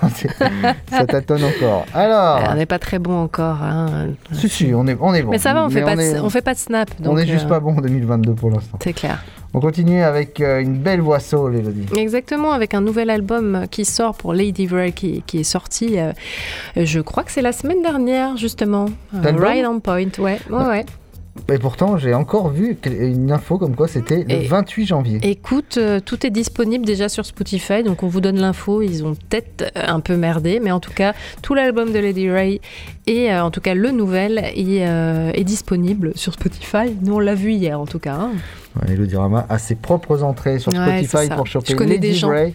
ça 0.91 1.05
tâtonne 1.07 1.43
encore. 1.43 1.85
Alors, 1.93 2.41
on 2.51 2.53
n'est 2.55 2.67
pas 2.67 2.77
très 2.77 2.99
bon 2.99 3.23
encore. 3.23 3.63
hein. 3.63 4.09
si, 4.31 4.47
si, 4.47 4.71
on 4.75 4.85
est, 4.85 4.95
on 5.01 5.11
est 5.15 5.23
bon. 5.23 5.31
Mais 5.31 5.39
ça 5.39 5.55
va, 5.55 5.65
on 5.65 5.69
fait, 5.71 5.81
pas 5.81 5.95
de, 5.95 6.21
on 6.21 6.29
fait 6.29 6.43
pas 6.43 6.53
de 6.53 6.59
snap. 6.59 6.91
on 6.99 7.03
donc, 7.03 7.19
est 7.19 7.25
juste 7.25 7.45
euh, 7.45 7.49
pas 7.49 7.59
bon 7.59 7.77
en 7.77 7.81
2022 7.81 8.33
pour 8.33 8.51
l'instant. 8.51 8.77
C'est 8.83 8.93
clair. 8.93 9.23
On 9.53 9.59
continue 9.59 10.01
avec 10.03 10.41
euh, 10.41 10.59
une 10.61 10.77
belle 10.77 11.01
voix 11.01 11.19
soul, 11.19 11.55
Elodie. 11.55 11.85
Exactement, 11.97 12.51
avec 12.51 12.73
un 12.75 12.81
nouvel 12.81 13.09
album 13.09 13.65
qui 13.71 13.83
sort 13.83 14.15
pour 14.15 14.33
Lady 14.33 14.67
Ray, 14.67 14.93
qui, 14.93 15.23
qui 15.25 15.39
est 15.39 15.43
sorti, 15.43 15.99
euh, 15.99 16.11
je 16.75 16.99
crois 16.99 17.23
que 17.23 17.31
c'est 17.31 17.41
la 17.41 17.51
semaine 17.51 17.81
dernière, 17.81 18.37
justement. 18.37 18.85
Euh, 19.15 19.31
right 19.37 19.65
on 19.65 19.79
point, 19.79 20.05
ouais. 20.19 20.39
ouais, 20.51 20.65
ouais. 20.67 20.85
Et 21.51 21.57
pourtant, 21.57 21.97
j'ai 21.97 22.13
encore 22.13 22.49
vu 22.49 22.77
une 22.85 23.31
info 23.31 23.57
comme 23.57 23.73
quoi 23.75 23.87
c'était 23.87 24.25
le 24.27 24.31
Et- 24.31 24.45
28 24.47 24.85
janvier. 24.85 25.19
Écoute, 25.23 25.77
euh, 25.77 25.99
tout 26.03 26.25
est 26.27 26.31
disponible 26.31 26.85
déjà 26.85 27.07
sur 27.07 27.25
Spotify, 27.25 27.81
donc 27.81 28.03
on 28.03 28.07
vous 28.07 28.19
donne 28.19 28.39
l'info. 28.39 28.81
Ils 28.81 29.05
ont 29.05 29.15
peut-être 29.15 29.61
euh, 29.77 29.83
un 29.87 30.01
peu 30.01 30.17
merdé, 30.17 30.59
mais 30.61 30.71
en 30.71 30.81
tout 30.81 30.91
cas, 30.91 31.13
tout 31.41 31.53
l'album 31.53 31.93
de 31.93 31.99
Lady 31.99 32.29
Ray 32.29 32.59
et 33.07 33.31
euh, 33.31 33.41
en 33.43 33.51
tout 33.51 33.61
cas 33.61 33.73
le 33.73 33.91
nouvel 33.91 34.37
est, 34.53 34.85
euh, 34.85 35.31
est 35.33 35.45
disponible 35.45 36.11
sur 36.15 36.33
Spotify. 36.33 36.93
Nous, 37.01 37.13
on 37.15 37.19
l'a 37.19 37.35
vu 37.35 37.51
hier 37.53 37.79
en 37.79 37.85
tout 37.85 37.99
cas. 37.99 38.15
hein. 38.15 38.31
Ouais, 38.75 38.93
Elodie 38.93 39.15
Rama 39.15 39.45
a 39.49 39.57
ses 39.57 39.75
propres 39.75 40.21
entrées 40.23 40.59
sur 40.59 40.71
Ouais, 40.73 41.03
Spotify 41.03 41.29
pour 41.35 41.47
choper 41.47 41.73
Lady. 41.85 42.19
Ray. 42.23 42.53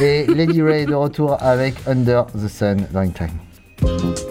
Et 0.00 0.26
Lady 0.26 0.62
Ray 0.62 0.82
est 0.82 0.86
de 0.86 0.94
retour 0.94 1.36
avec 1.40 1.74
Under 1.86 2.26
the 2.26 2.48
Sun 2.48 2.86
Time. 3.12 4.29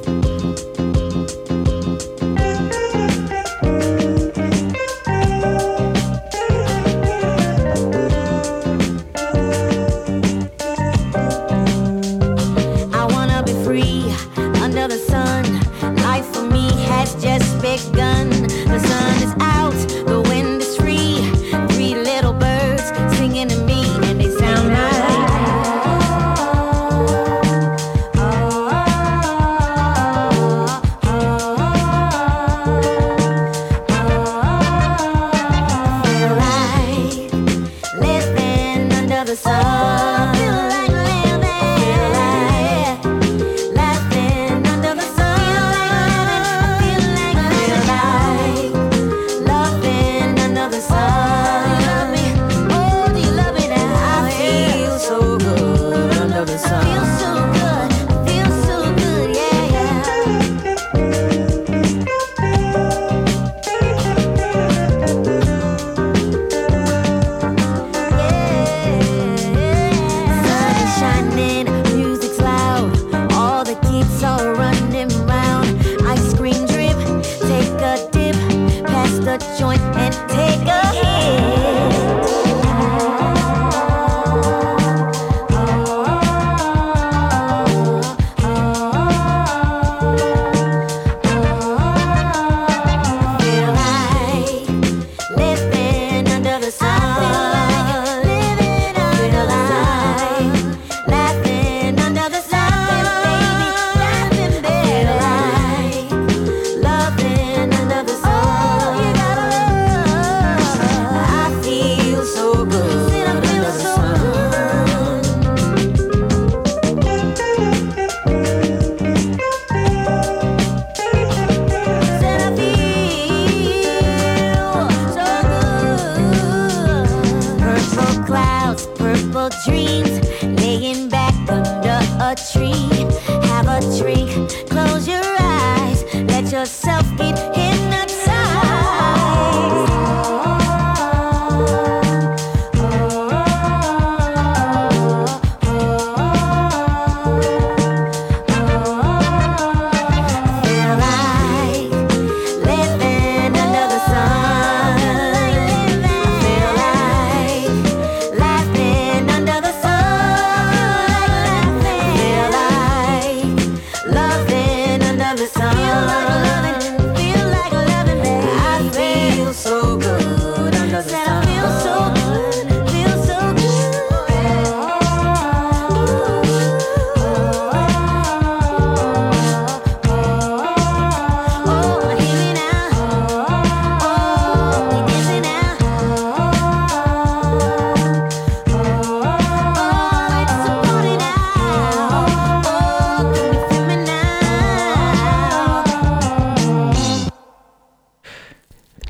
The 79.29 79.37
joint 79.59 79.88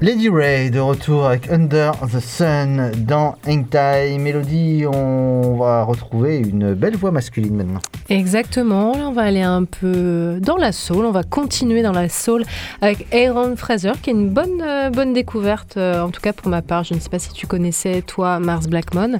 Lady 0.10 0.28
Ray 0.28 0.72
de 0.72 0.80
retour 0.80 1.28
avec 1.28 1.52
Under 1.52 1.91
the 2.12 2.19
Sun 2.19 2.89
dans 3.06 3.36
Hangtime. 3.48 4.19
Mélodie, 4.19 4.84
on 4.88 5.56
va 5.56 5.84
retrouver 5.84 6.39
une 6.39 6.74
belle 6.74 6.95
voix 6.95 7.12
masculine 7.12 7.56
maintenant. 7.56 7.80
Exactement, 8.10 8.93
on 8.93 9.12
va 9.12 9.22
aller 9.24 9.41
un 9.41 9.63
peu 9.65 10.39
dans 10.41 10.58
la 10.58 10.72
soul, 10.72 11.06
on 11.06 11.12
va 11.12 11.24
continuer 11.24 11.82
dans 11.82 11.91
la 11.91 12.10
soul 12.10 12.43
avec 12.82 13.06
Aaron 13.13 13.56
Fraser 13.56 13.91
qui 14.02 14.10
est 14.10 14.13
une 14.13 14.30
bonne, 14.30 14.62
euh, 14.62 14.89
bonne 14.89 15.13
découverte, 15.13 15.76
euh, 15.78 16.02
en 16.02 16.10
tout 16.10 16.22
cas 16.22 16.34
pour 16.34 16.50
ma 16.50 16.62
part, 16.62 16.84
je 16.84 16.93
ne 16.95 17.00
sais 17.00 17.10
pas 17.10 17.19
si 17.19 17.32
tu 17.34 17.45
connaissais 17.48 18.02
toi 18.02 18.39
Mars 18.39 18.67
Blackmon, 18.67 19.19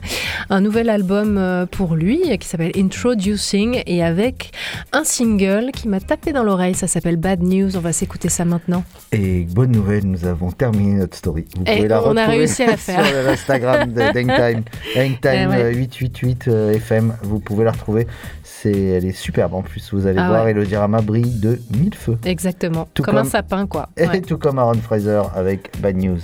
un 0.50 0.62
nouvel 0.62 0.90
album 0.90 1.38
euh, 1.38 1.66
pour 1.66 1.96
lui 1.96 2.38
qui 2.40 2.48
s'appelle 2.48 2.72
Introducing 2.76 3.82
et 3.86 4.04
avec 4.04 4.52
un 4.92 5.04
single 5.04 5.72
qui 5.74 5.88
m'a 5.88 6.00
tapé 6.00 6.32
dans 6.34 6.44
l'oreille, 6.44 6.76
ça 6.76 6.88
s'appelle 6.88 7.18
Bad 7.18 7.42
News, 7.44 7.78
on 7.78 7.82
va 7.82 7.94
s'écouter 7.94 8.30
ça 8.30 8.46
maintenant. 8.46 8.84
Et 9.12 9.42
bonne 9.50 9.72
nouvelle, 9.72 10.06
nous 10.06 10.26
avons 10.26 10.52
terminé 10.52 10.96
notre 10.96 11.16
story. 11.18 11.46
Vous 11.56 11.64
Et 11.68 11.76
pouvez 11.78 11.88
la 11.88 12.02
on 12.04 12.16
a 12.18 12.22
retrouver 12.22 12.38
réussi 12.38 12.64
à 12.64 12.68
la 12.68 12.78
faire. 12.78 13.06
sur 13.06 13.24
l'Instagram 13.24 13.92
de 13.94 14.02
Hangtime. 14.02 14.64
Hangtime 14.98 15.20
Eh 15.32 15.48
ouais. 15.48 15.64
euh, 15.64 15.72
888 15.74 16.48
euh, 16.48 16.74
FM. 16.74 17.14
Vous 17.24 17.40
pouvez 17.40 17.64
la 17.66 17.72
retrouver. 17.72 18.08
C'est, 18.62 18.72
elle 18.78 19.06
est 19.06 19.14
superbe 19.14 19.54
en 19.54 19.62
plus. 19.62 19.94
Vous 19.94 20.06
allez 20.06 20.20
Ah 20.20 20.28
voir, 20.28 20.44
ouais. 20.44 20.52
et 20.52 20.54
le 20.54 20.66
diorama 20.66 21.02
brille 21.02 21.40
de 21.40 21.60
mille 21.78 21.94
feux. 21.96 22.18
Exactement, 22.26 22.88
Tout 22.94 23.04
comme, 23.04 23.16
un 23.18 23.24
sapin 23.24 23.66
quoi. 23.68 23.88
Et 23.98 24.22
tout 24.22 24.38
comme 24.38 24.60
Aaron 24.60 24.74
Fraser 24.76 25.22
avec 25.36 25.72
Bad 25.80 25.96
News. 25.96 26.20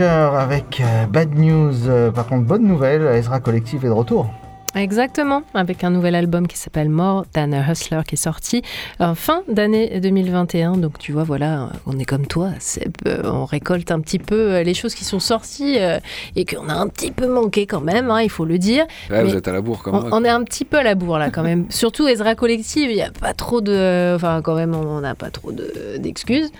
Avec 0.00 0.80
euh, 0.80 1.06
Bad 1.06 1.34
News. 1.34 1.88
Euh, 1.88 2.10
par 2.10 2.26
contre, 2.26 2.46
bonne 2.46 2.62
nouvelle, 2.66 3.02
Ezra 3.02 3.40
Collective 3.40 3.84
est 3.84 3.88
de 3.88 3.92
retour. 3.92 4.30
Exactement, 4.74 5.42
avec 5.52 5.84
un 5.84 5.90
nouvel 5.90 6.14
album 6.14 6.46
qui 6.48 6.56
s'appelle 6.56 6.88
More 6.88 7.26
Than 7.34 7.52
a 7.52 7.70
Hustler 7.70 8.00
qui 8.08 8.14
est 8.14 8.16
sorti 8.16 8.62
en 9.00 9.14
fin 9.14 9.42
d'année 9.46 10.00
2021. 10.00 10.78
Donc 10.78 10.98
tu 10.98 11.12
vois, 11.12 11.24
voilà, 11.24 11.68
on 11.84 11.98
est 11.98 12.06
comme 12.06 12.26
toi, 12.26 12.48
Seb, 12.58 12.90
euh, 13.06 13.20
on 13.24 13.44
récolte 13.44 13.90
un 13.90 14.00
petit 14.00 14.18
peu 14.18 14.34
euh, 14.54 14.62
les 14.62 14.72
choses 14.72 14.94
qui 14.94 15.04
sont 15.04 15.20
sorties 15.20 15.76
euh, 15.78 16.00
et 16.36 16.46
qu'on 16.46 16.70
a 16.70 16.72
un 16.74 16.88
petit 16.88 17.10
peu 17.10 17.26
manqué 17.26 17.66
quand 17.66 17.82
même, 17.82 18.10
hein, 18.10 18.22
il 18.22 18.30
faut 18.30 18.46
le 18.46 18.56
dire. 18.56 18.86
Ouais, 19.10 19.22
Mais 19.22 19.24
vous 19.24 19.36
êtes 19.36 19.46
à 19.46 19.52
la 19.52 19.60
bourre 19.60 19.82
on, 19.88 19.90
moi. 19.92 20.08
on 20.10 20.24
est 20.24 20.30
un 20.30 20.42
petit 20.42 20.64
peu 20.64 20.78
à 20.78 20.82
la 20.82 20.94
bourre 20.94 21.18
là 21.18 21.28
quand 21.28 21.42
même. 21.42 21.66
Surtout 21.68 22.08
Ezra 22.08 22.34
Collective, 22.34 22.88
il 22.90 22.94
n'y 22.96 23.02
a 23.02 23.10
pas 23.10 23.34
trop 23.34 23.60
de... 23.60 24.14
Enfin 24.16 24.40
quand 24.42 24.54
même, 24.54 24.74
on 24.74 25.00
n'a 25.02 25.14
pas 25.14 25.28
trop 25.28 25.52
de- 25.52 25.98
d'excuses. 25.98 26.50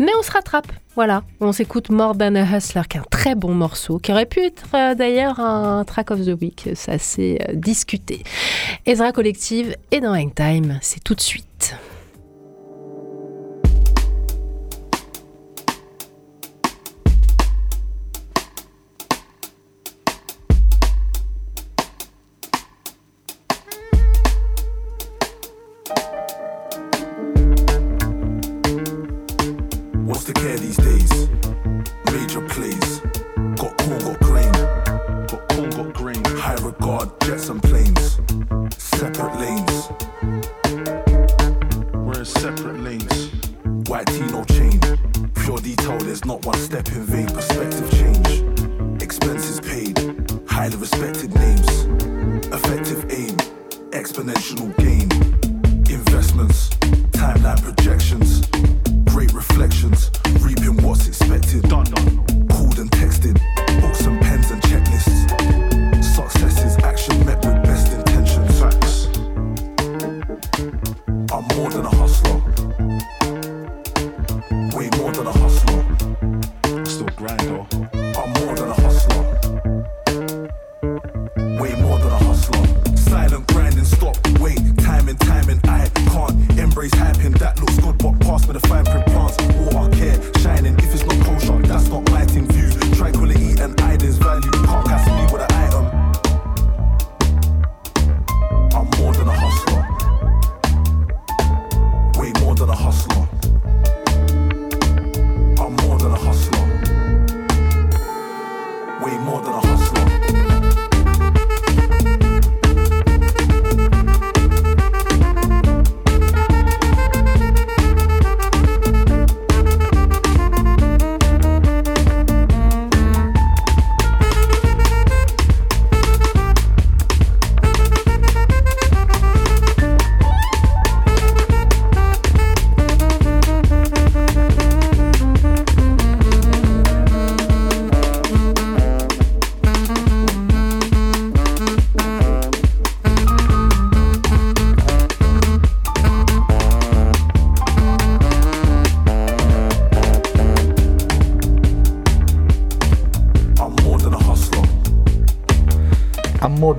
Mais 0.00 0.10
on 0.18 0.22
se 0.24 0.32
rattrape. 0.32 0.66
Voilà, 0.94 1.22
on 1.40 1.52
s'écoute 1.52 1.88
More 1.88 2.14
Than 2.18 2.34
a 2.34 2.42
Hustler, 2.42 2.82
qui 2.86 2.98
est 2.98 3.00
un 3.00 3.06
très 3.10 3.34
bon 3.34 3.54
morceau, 3.54 3.98
qui 3.98 4.12
aurait 4.12 4.26
pu 4.26 4.40
être 4.40 4.66
euh, 4.74 4.94
d'ailleurs 4.94 5.40
un 5.40 5.84
track 5.84 6.10
of 6.10 6.20
the 6.20 6.38
week, 6.38 6.68
ça 6.74 6.98
s'est 6.98 7.38
euh, 7.48 7.54
discuté. 7.54 8.22
Ezra 8.84 9.10
Collective 9.12 9.74
et 9.90 10.00
dans 10.00 10.14
Hangtime, 10.14 10.78
c'est 10.82 11.02
tout 11.02 11.14
de 11.14 11.22
suite. 11.22 11.76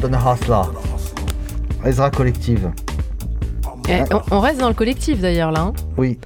I'm 0.04 0.12
more 0.12 0.12
than 0.12 0.14
a 0.14 0.34
hustler. 0.34 0.64
Ezra 1.86 2.10
Collective. 2.12 2.72
Eh, 3.90 4.02
on, 4.14 4.22
on 4.32 4.40
reste 4.40 4.60
dans 4.60 4.70
le 4.70 4.74
collectif 4.74 5.20
d'ailleurs 5.20 5.52
là. 5.52 5.62
hein. 5.62 5.74
Oui. 5.98 6.18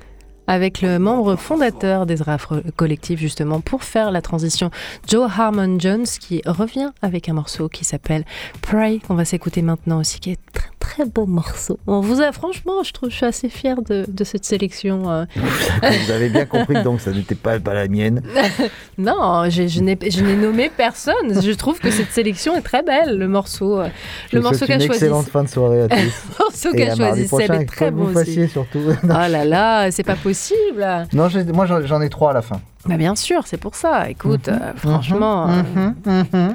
avec 0.46 0.82
le 0.82 0.98
membre 1.00 1.36
fondateur 1.36 2.06
d'Ezra 2.06 2.38
Collective 2.76 3.20
justement 3.20 3.60
pour 3.62 3.84
faire 3.84 4.12
la 4.12 4.22
transition, 4.22 4.70
Joe 5.08 5.30
Harmon 5.38 5.78
Jones 5.80 6.06
qui 6.06 6.42
revient 6.46 6.92
avec 7.02 7.28
un 7.30 7.34
morceau 7.34 7.68
qui 7.68 7.84
s'appelle 7.84 8.24
Pray 8.62 9.00
qu'on 9.00 9.16
va 9.16 9.26
s'écouter 9.26 9.62
maintenant 9.62 10.00
aussi 10.00 10.20
qui 10.20 10.32
est 10.32 10.40
très 10.54 10.70
très 10.98 11.06
beau 11.06 11.28
morceau. 11.28 11.78
On 11.86 12.00
vous 12.00 12.22
a 12.22 12.32
franchement, 12.32 12.82
je 12.84 12.92
trouve, 12.92 13.10
je 13.12 13.16
suis 13.18 13.26
assez 13.26 13.50
fière 13.50 13.82
de, 13.84 14.06
de 14.08 14.24
cette 14.24 14.46
sélection. 14.46 15.10
euh. 15.12 15.26
Vous 16.06 16.12
avez 16.12 16.30
bien 16.30 16.46
compris 16.46 16.74
que 16.74 16.84
donc 16.84 17.02
ça 17.02 17.12
n'était 17.12 17.36
pas, 17.36 17.60
pas 17.60 17.76
la 17.76 17.88
mienne. 17.88 18.24
non, 18.98 19.48
je 19.50 19.80
n'ai 19.80 19.96
je 20.10 20.24
n'ai 20.24 20.36
nommé 20.36 20.72
personne. 20.76 21.40
Je 21.40 21.52
trouve 21.52 21.80
que 21.80 21.92
cette 21.92 22.12
sélection 22.12 22.56
est 22.56 22.62
très 22.62 22.82
belle. 22.82 23.18
Le 23.20 23.28
morceau, 23.28 23.80
euh, 23.80 23.90
Je 24.32 24.38
le 24.38 24.42
morceau 24.42 24.66
qu'a 24.66 24.80
choisi. 24.80 24.86
excellente 24.88 25.28
fin 25.30 25.44
de 25.44 25.50
soirée 25.50 25.84
à 25.84 25.88
tous. 25.90 25.98
Le 25.98 26.44
morceau 26.44 26.72
qu'a 26.72 26.96
choisi 26.96 27.28
Seb 27.28 27.52
est 27.52 27.66
très 27.66 27.92
beau 27.92 28.06
vous 28.06 28.18
aussi. 28.20 28.48
surtout. 28.48 28.80
Oh 29.04 29.08
là 29.08 29.46
là, 29.46 29.92
c'est 29.92 30.04
pas 30.04 30.16
possible. 30.16 30.84
Non, 31.14 31.28
moi 31.54 31.66
j'en 31.68 32.02
ai 32.02 32.10
trois 32.10 32.32
à 32.32 32.34
la 32.34 32.42
fin. 32.42 32.60
Bah 32.88 32.98
bien 32.98 33.16
sûr, 33.16 33.42
c'est 33.46 33.58
pour 33.58 33.76
ça. 33.76 34.10
Écoute, 34.10 34.48
Mhm, 34.48 34.60
euh, 34.62 34.74
franchement. 34.78 35.50
euh, 35.50 36.50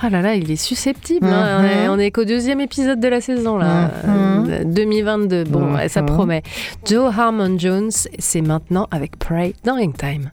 Ah 0.00 0.10
là 0.10 0.22
là, 0.22 0.34
il 0.34 0.50
est 0.50 0.56
susceptible. 0.56 1.26
hein. 1.26 1.58
On 1.60 1.64
est- 1.64 1.88
On 1.88 1.98
est 1.98 2.10
qu'au 2.10 2.24
deuxième 2.24 2.60
épisode 2.60 3.00
de 3.00 3.08
la 3.08 3.20
saison, 3.20 3.58
là. 3.58 3.90
Euh, 4.06 4.64
2022. 4.64 5.44
Bon, 5.44 5.74
ouais, 5.74 5.88
ça 5.88 6.02
promet. 6.02 6.42
Joe 6.86 7.12
Harmon 7.18 7.58
Jones, 7.58 7.90
c'est 8.18 8.40
maintenant 8.42 8.86
avec 8.90 9.18
Pray 9.18 9.54
dans 9.64 9.76
Time. 9.92 10.30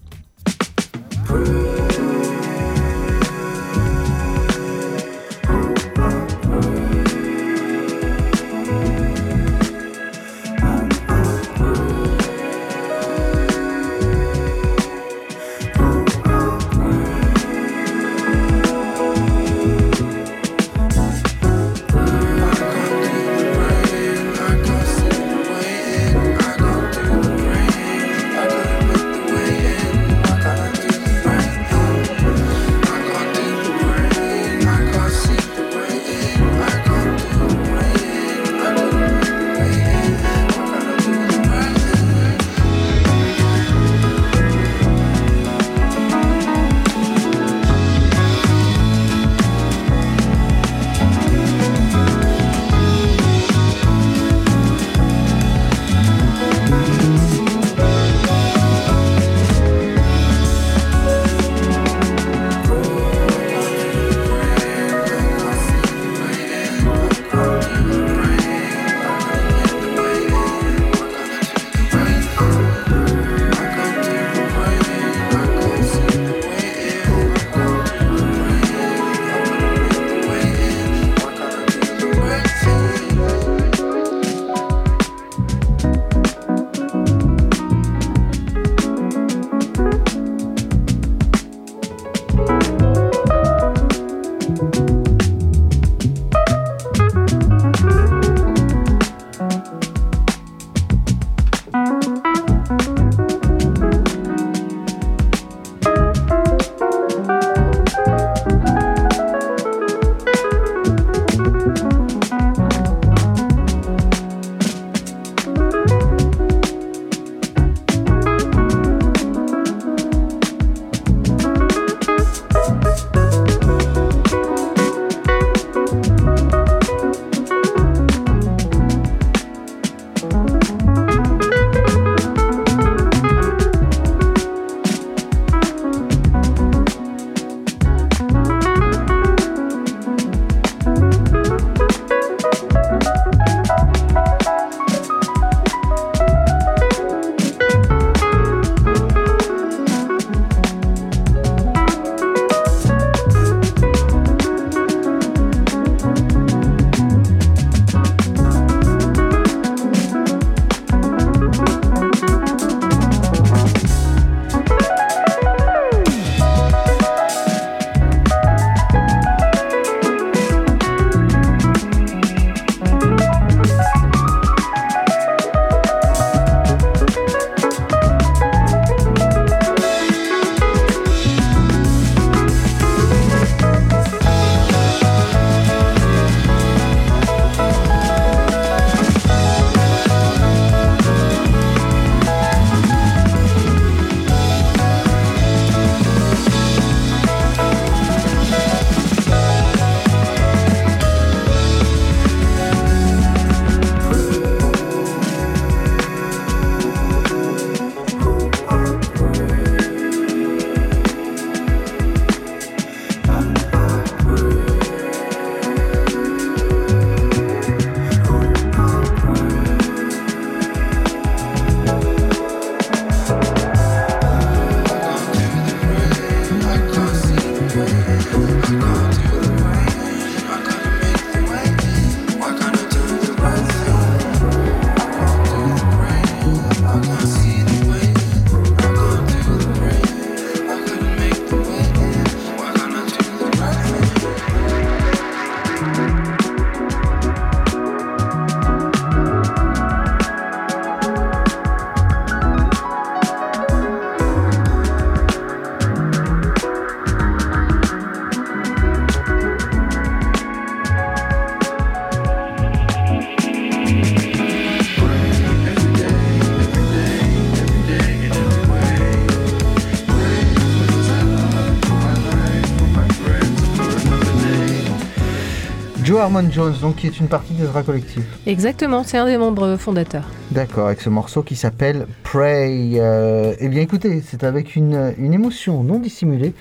Harmon 276.26 276.50
Jones, 276.52 276.74
donc 276.82 276.96
qui 276.96 277.06
est 277.06 277.20
une 277.20 277.28
partie 277.28 277.54
d'Ezra 277.54 277.84
Collective. 277.84 278.24
Exactement, 278.48 279.04
c'est 279.04 279.20
un 279.20 279.26
des 279.28 279.38
membres 279.38 279.78
fondateurs. 279.78 280.24
D'accord, 280.50 280.88
avec 280.88 281.00
ce 281.02 281.10
morceau 281.10 281.44
qui 281.44 281.56
s'appelle 281.56 282.08
Pray. 282.24 283.00
Euh, 283.00 283.54
eh 283.60 283.68
bien 283.70 283.82
écoutez, 283.84 284.24
c'est 284.28 284.44
avec 284.44 284.76
une, 284.76 285.14
une 285.20 285.36
émotion 285.36 285.84
non 285.84 286.00
dissimulée 286.00 286.56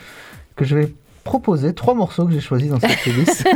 que 0.54 0.66
je 0.66 0.76
vais 0.76 0.92
proposer 1.24 1.72
trois 1.72 1.94
morceaux 1.94 2.26
que 2.26 2.32
j'ai 2.34 2.40
choisis 2.40 2.68
dans 2.68 2.78
cette 2.78 2.98
playlist. 2.98 3.48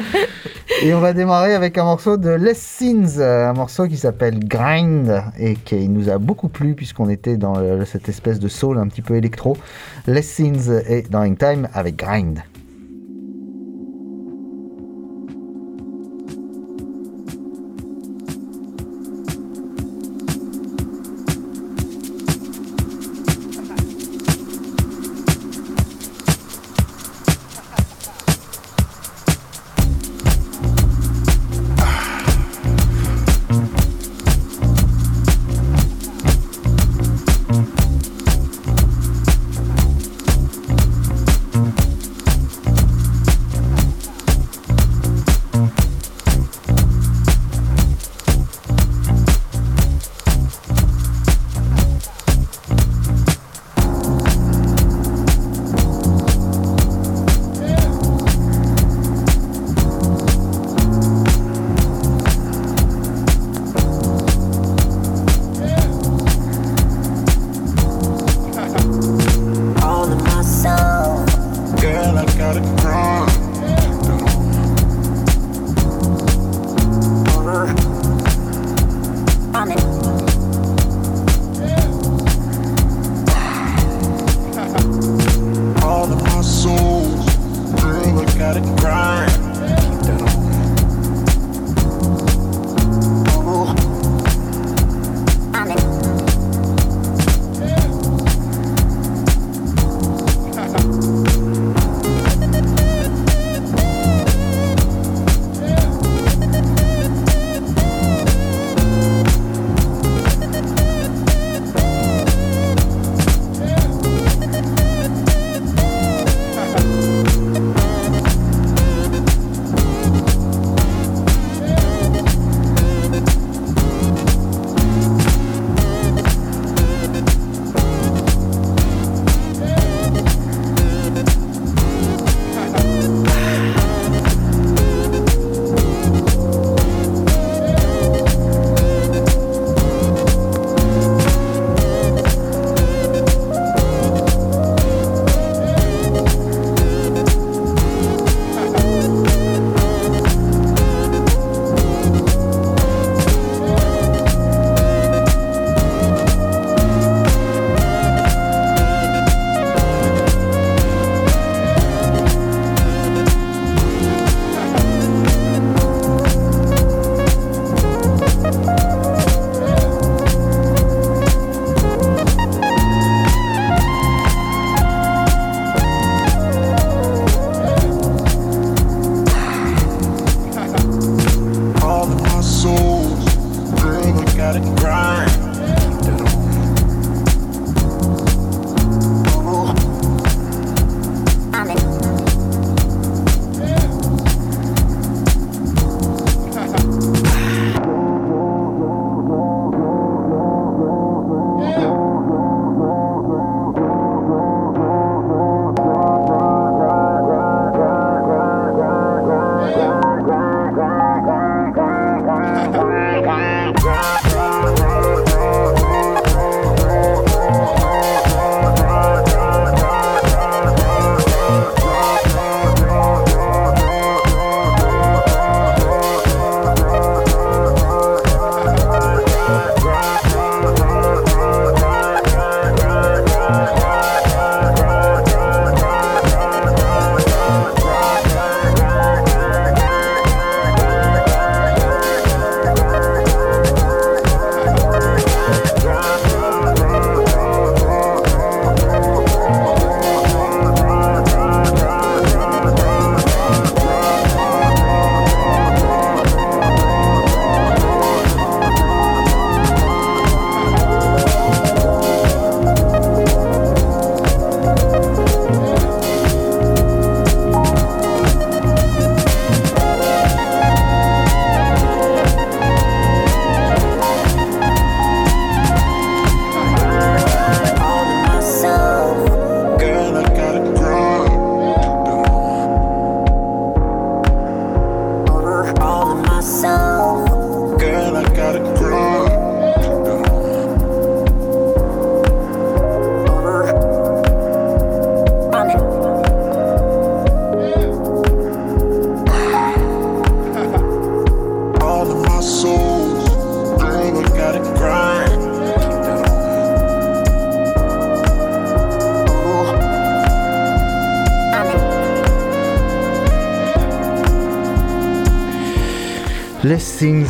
et 0.82 0.94
on 0.94 1.00
va 1.00 1.12
démarrer 1.12 1.52
avec 1.52 1.76
un 1.76 1.84
morceau 1.84 2.16
de 2.16 2.30
Les 2.30 2.54
Sins, 2.54 3.20
un 3.20 3.52
morceau 3.52 3.86
qui 3.88 3.98
s'appelle 3.98 4.38
Grind 4.38 5.22
et 5.38 5.56
qui 5.56 5.86
nous 5.90 6.08
a 6.08 6.16
beaucoup 6.16 6.48
plu 6.48 6.72
puisqu'on 6.74 7.10
était 7.10 7.36
dans 7.36 7.58
le- 7.60 7.84
cette 7.84 8.08
espèce 8.08 8.38
de 8.40 8.48
soul 8.48 8.78
un 8.78 8.86
petit 8.88 9.02
peu 9.02 9.16
électro. 9.16 9.54
Les 10.06 10.22
Sins 10.22 10.80
et 10.88 11.02
Dying 11.02 11.36
Time 11.36 11.68
avec 11.74 11.96
Grind. 11.96 12.38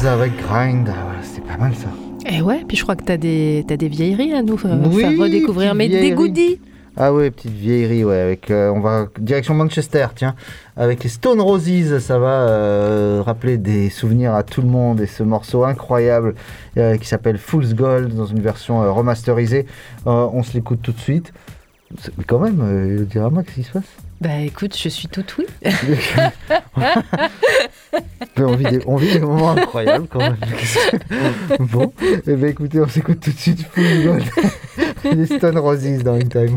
Avec 0.07 0.37
Grind. 0.37 0.89
Ah, 0.89 1.17
c'est 1.23 1.45
pas 1.45 1.57
mal 1.57 1.75
ça. 1.75 1.89
Et 2.31 2.41
ouais, 2.41 2.65
puis 2.67 2.77
je 2.77 2.83
crois 2.83 2.97
que 2.97 3.03
t'as 3.03 3.17
des, 3.17 3.65
t'as 3.67 3.77
des 3.77 3.89
vieilleries 3.89 4.33
à 4.33 4.43
nous 4.43 4.59
euh, 4.65 4.85
Oui, 4.87 5.03
faire 5.03 5.19
redécouvrir, 5.19 5.75
mais 5.75 5.89
des 5.89 6.13
goodies. 6.13 6.59
Ah 6.97 7.13
ouais, 7.13 7.31
petite 7.31 7.53
vieillerie, 7.53 8.05
ouais. 8.05 8.19
Avec, 8.19 8.51
euh, 8.51 8.71
on 8.71 8.81
va 8.81 9.09
direction 9.19 9.55
Manchester, 9.55 10.07
tiens. 10.15 10.35
Avec 10.77 11.03
les 11.03 11.11
Stone 11.11 11.41
Roses, 11.41 11.99
ça 11.99 12.19
va 12.19 12.49
euh, 12.49 13.23
rappeler 13.25 13.59
des 13.59 13.91
souvenirs 13.91 14.35
à 14.35 14.43
tout 14.45 14.63
le 14.63 14.69
monde. 14.69 15.01
Et 15.01 15.07
ce 15.07 15.23
morceau 15.23 15.65
incroyable 15.65 16.35
euh, 16.79 16.97
qui 16.97 17.07
s'appelle 17.07 17.37
Fool's 17.37 17.75
Gold 17.75 18.15
dans 18.15 18.27
une 18.27 18.41
version 18.41 18.95
remasterisée. 18.95 19.67
On 20.07 20.43
se 20.43 20.55
l'écoute 20.55 20.81
tout 20.83 20.93
de 20.93 21.01
suite. 21.01 21.33
Mais 22.17 22.25
quand 22.25 22.39
même, 22.39 23.05
Dirama, 23.07 23.43
qu'est-ce 23.43 23.57
qui 23.57 23.63
se 23.65 23.73
passe 23.73 23.97
Bah 24.21 24.39
écoute, 24.41 24.77
je 24.77 24.89
suis 24.89 25.09
toute 25.09 25.37
oui. 25.37 25.47
On, 28.39 28.55
vit 28.55 28.65
des, 28.65 28.81
on 28.87 28.97
vit 28.97 29.13
des 29.13 29.21
moments 29.21 29.53
incroyables 29.53 30.07
quand 30.09 30.19
même. 30.19 30.37
bon, 31.61 31.93
eh 32.01 32.35
ben 32.35 32.51
écoutez, 32.51 32.81
on 32.81 32.89
s'écoute 32.89 33.21
tout 33.21 33.31
de 33.31 33.39
suite 33.39 33.63
Fool's 33.73 34.05
Gold. 34.05 34.25
les 35.05 35.27
Stone 35.27 35.59
Roses 35.59 36.03
dans 36.03 36.15
In 36.15 36.21
Time. 36.21 36.57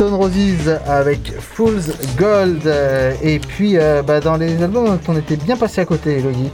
Stone 0.00 0.14
Roses 0.14 0.80
avec 0.86 1.30
Fool's 1.38 1.92
Gold. 2.16 2.66
euh, 2.66 3.12
Et 3.22 3.38
puis, 3.38 3.76
euh, 3.76 4.00
bah, 4.02 4.20
dans 4.20 4.38
les 4.38 4.62
albums 4.62 4.86
dont 4.86 4.98
on 5.08 5.14
était 5.18 5.36
bien 5.36 5.58
passé 5.58 5.82
à 5.82 5.84
côté, 5.84 6.20
Elodie. 6.20 6.48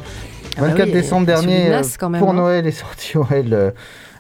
Ah 0.57 0.63
bah 0.63 0.67
24 0.71 0.87
oui, 0.89 0.93
décembre 0.93 1.27
dernier, 1.27 1.67
de 1.67 1.71
Nas, 1.71 1.81
euh, 1.83 1.97
quand 1.97 2.11
même, 2.11 2.19
pour 2.19 2.31
hein. 2.31 2.35
Noël, 2.35 2.67
est 2.67 2.73
sorti 2.73 3.17
ouais, 3.17 3.45
le, 3.45 3.73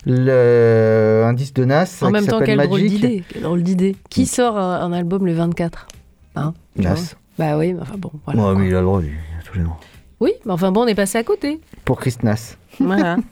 le- 0.06 1.24
un 1.26 1.32
disque 1.32 1.54
de 1.56 1.64
Nas. 1.64 1.88
En 2.02 2.10
même 2.12 2.24
temps, 2.24 2.38
quelle 2.40 2.56
drôle 2.58 2.80
Magic. 2.82 3.42
drôle 3.42 3.64
d'idée. 3.64 3.96
Qui 4.10 4.26
sort 4.26 4.56
un, 4.56 4.80
un 4.80 4.92
album 4.92 5.26
le 5.26 5.32
24 5.32 5.88
hein, 6.36 6.54
Nas. 6.76 7.16
Bah 7.36 7.58
oui, 7.58 7.72
mais 7.72 7.80
enfin 7.82 7.96
bon, 7.98 8.12
voilà. 8.26 8.40
Ouais, 8.52 8.54
mais 8.60 8.68
il 8.68 8.74
a 8.76 8.78
le 8.78 8.84
droit, 8.86 9.00
lui, 9.00 9.08
il 9.10 9.40
a 9.40 9.42
tous 9.42 9.58
les 9.58 9.64
noms. 9.64 9.70
Oui, 10.20 10.32
mais 10.44 10.52
enfin 10.52 10.72
bon, 10.72 10.82
on 10.82 10.86
est 10.86 10.94
passé 10.94 11.18
à 11.18 11.24
côté. 11.24 11.60
Pour 11.84 11.98
Chris 11.98 12.16
Nas. 12.22 12.56
Voilà. 12.80 13.16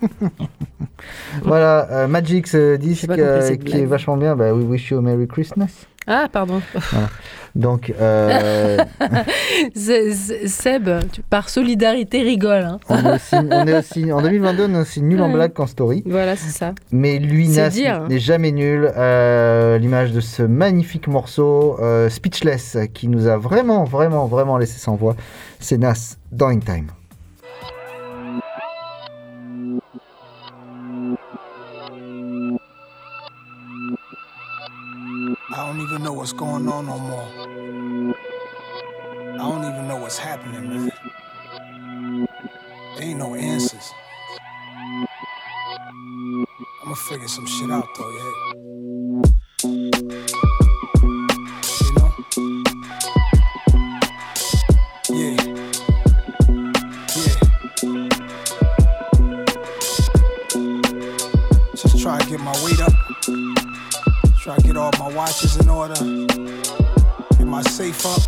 Voilà, 1.42 1.88
euh, 1.90 2.06
Magic, 2.06 2.46
ce 2.46 2.76
disque 2.76 3.10
euh, 3.10 3.56
qui 3.56 3.78
est 3.78 3.84
vachement 3.84 4.16
bien. 4.16 4.36
Bah, 4.36 4.54
We 4.54 4.64
Wish 4.64 4.90
You 4.90 4.98
a 4.98 5.00
Merry 5.02 5.26
Christmas. 5.26 5.86
Ah, 6.06 6.28
pardon. 6.30 6.60
Voilà. 6.90 7.08
Donc, 7.54 7.92
euh, 8.00 8.78
Seb, 9.74 10.88
tu- 11.12 11.22
par 11.22 11.48
solidarité, 11.48 12.22
rigole. 12.22 12.64
hein. 12.64 12.78
on, 12.88 12.96
est 12.96 13.14
aussi, 13.14 13.34
on 13.34 13.66
est 13.66 13.78
aussi- 13.78 14.12
en 14.12 14.20
2022, 14.22 14.66
on 14.70 14.74
est 14.74 14.80
aussi 14.80 15.02
nul 15.02 15.22
en 15.22 15.30
blague 15.32 15.52
qu'en 15.52 15.66
story. 15.66 16.02
Voilà, 16.06 16.36
c'est 16.36 16.50
ça. 16.50 16.72
Mais 16.90 17.18
lui, 17.18 17.46
hein. 17.86 18.06
n'est 18.08 18.18
jamais 18.18 18.52
nul. 18.52 18.90
Euh, 18.96 19.78
L'image 19.78 20.12
de 20.12 20.20
ce 20.20 20.42
magnifique 20.42 21.06
morceau, 21.08 21.76
euh, 21.80 22.08
Speechless, 22.08 22.76
qui 22.92 23.08
nous 23.08 23.26
a 23.28 23.36
vraiment, 23.36 23.84
vraiment, 23.84 24.26
vraiment 24.26 24.58
laissé 24.58 24.78
sans 24.78 24.96
voix, 24.96 25.14
c'est 25.60 25.78
Nas 25.78 26.16
dans 26.32 26.48
In 26.48 26.58
Time. 26.58 26.88
Know 36.04 36.12
what's 36.12 36.34
going 36.34 36.68
on 36.68 36.84
no 36.84 36.98
more. 36.98 38.14
I 39.32 39.38
don't 39.38 39.64
even 39.64 39.88
know 39.88 39.96
what's 39.96 40.18
happening, 40.18 40.68
man. 40.68 40.92
There 42.96 43.04
ain't 43.04 43.18
no 43.18 43.34
answers. 43.34 43.90
I'ma 46.84 46.94
figure 47.08 47.26
some 47.26 47.46
shit 47.46 47.70
out 47.70 47.88
though, 47.96 48.10
yeah. 49.62 50.53
Try 64.44 64.56
to 64.56 64.62
get 64.62 64.76
all 64.76 64.90
my 64.98 65.08
watches 65.08 65.56
in 65.56 65.70
order. 65.70 65.94
Get 65.94 67.46
my 67.46 67.62
safe 67.62 68.04
up. 68.04 68.20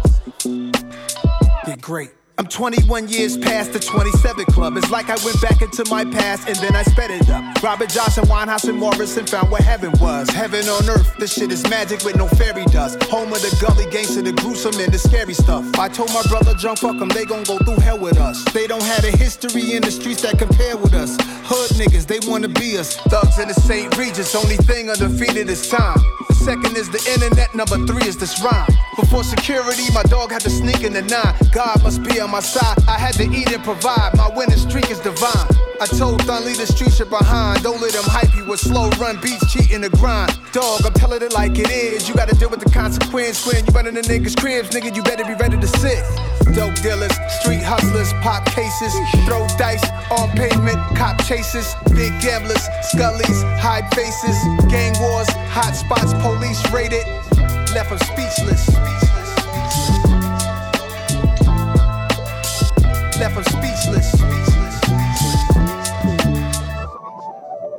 Get 1.66 1.82
great. 1.82 2.08
I'm 2.38 2.46
21 2.46 3.08
years 3.08 3.36
past 3.36 3.74
the 3.74 3.78
27 3.78 4.46
club. 4.46 4.78
It's 4.78 4.90
like 4.90 5.10
I 5.10 5.16
went 5.26 5.42
back 5.42 5.60
into 5.60 5.84
my 5.90 6.06
past 6.06 6.48
and 6.48 6.56
then 6.56 6.74
I 6.74 6.84
sped 6.84 7.10
it 7.10 7.28
up. 7.28 7.62
Robert 7.62 7.90
Johnson, 7.90 8.24
Winehouse, 8.24 8.66
and 8.66 8.78
Morrison 8.78 9.26
found 9.26 9.50
what 9.50 9.60
heaven 9.60 9.92
was. 10.00 10.30
Heaven 10.30 10.66
on 10.70 10.88
earth, 10.88 11.14
this 11.18 11.34
shit 11.34 11.52
is 11.52 11.62
magic 11.68 12.02
with 12.02 12.16
no 12.16 12.28
fairy 12.28 12.64
dust. 12.66 13.02
Home 13.04 13.30
of 13.30 13.42
the 13.42 13.54
gully 13.60 13.84
gangster, 13.90 14.22
the 14.22 14.32
gruesome 14.32 14.80
and 14.80 14.92
the 14.92 14.98
scary 14.98 15.34
stuff. 15.34 15.66
I 15.78 15.90
told 15.90 16.08
my 16.14 16.22
brother, 16.30 16.54
jump 16.54 16.78
fuck 16.78 16.96
'em, 16.96 17.10
they 17.10 17.26
gon' 17.26 17.44
go 17.44 17.58
through 17.58 17.80
hell 17.80 17.98
with 17.98 18.18
us. 18.18 18.42
They 18.54 18.66
don't 18.66 18.82
have 18.82 19.04
a 19.04 19.14
history 19.14 19.76
in 19.76 19.82
the 19.82 19.90
streets 19.90 20.22
that 20.22 20.38
compare 20.38 20.78
with 20.78 20.94
us. 20.94 21.18
Hood 21.49 21.70
niggas, 21.78 22.07
they 22.07 22.18
wanna 22.28 22.49
be 22.49 22.76
us. 22.76 22.97
Thugs 22.97 23.38
in 23.38 23.47
the 23.47 23.55
St. 23.55 23.97
Regis, 23.97 24.34
only 24.34 24.57
thing 24.57 24.90
undefeated 24.90 25.49
is 25.49 25.68
time. 25.68 25.99
Second 26.42 26.76
is 26.76 26.88
the 26.90 27.03
internet, 27.14 27.55
number 27.55 27.78
three 27.86 28.07
is 28.07 28.16
this 28.16 28.42
rhyme. 28.42 28.66
Before 28.97 29.22
security, 29.22 29.86
my 29.94 30.03
dog 30.05 30.32
had 30.32 30.40
to 30.42 30.51
sneak 30.51 30.82
in 30.82 30.92
the 30.92 31.03
nine. 31.03 31.34
God 31.53 31.82
must 31.84 32.03
be 32.03 32.18
on 32.18 32.30
my 32.30 32.40
side. 32.40 32.78
I 32.88 32.99
had 32.99 33.14
to 33.14 33.30
eat 33.30 33.53
and 33.53 33.62
provide. 33.62 34.16
My 34.16 34.28
winning 34.34 34.59
streak 34.59 34.90
is 34.90 34.99
divine. 34.99 35.47
I 35.78 35.86
told 35.86 36.22
Thun 36.22 36.44
leave 36.47 36.57
the 36.57 36.66
street 36.66 36.92
shit 36.94 37.11
behind. 37.11 37.62
Don't 37.62 37.80
let 37.80 37.92
them 37.92 38.07
hype 38.07 38.34
you 38.34 38.44
with 38.47 38.59
slow 38.61 38.88
run 38.99 39.20
beats, 39.20 39.53
cheating 39.53 39.82
the 39.82 39.90
grind. 39.90 40.32
Dog, 40.53 40.86
I'm 40.86 40.94
telling 40.94 41.20
it 41.20 41.32
like 41.32 41.59
it 41.59 41.70
is. 41.70 42.09
You 42.09 42.14
gotta 42.14 42.34
deal 42.34 42.49
with 42.49 42.61
the 42.61 42.70
consequence 42.70 43.47
when 43.47 43.66
you 43.66 43.72
running 43.72 43.94
the 43.94 44.03
niggas' 44.03 44.36
cribs, 44.40 44.70
nigga. 44.70 44.97
You 44.97 45.03
better 45.03 45.24
be 45.24 45.34
ready 45.34 45.59
to 45.61 45.68
sit. 45.78 46.03
Dope 46.55 46.74
dealers, 46.80 47.12
street 47.42 47.61
hustlers, 47.61 48.12
pop 48.24 48.47
cases, 48.47 48.94
throw 49.26 49.44
dice 49.59 49.84
on 50.09 50.30
pavement, 50.30 50.78
cop 50.97 51.20
chases, 51.24 51.36
big 51.37 52.18
gamblers, 52.22 52.66
scullies, 52.80 53.43
hide 53.61 53.87
faces, 53.95 54.37
gang 54.70 54.95
wars, 55.01 55.28
hot 55.53 55.74
spots, 55.76 56.14
police 56.22 56.62
raided, 56.72 57.07
left 57.74 57.91
them 57.91 57.99
speechless. 57.99 58.68
Left 63.20 63.34
them 63.34 63.45
speechless. 63.45 64.16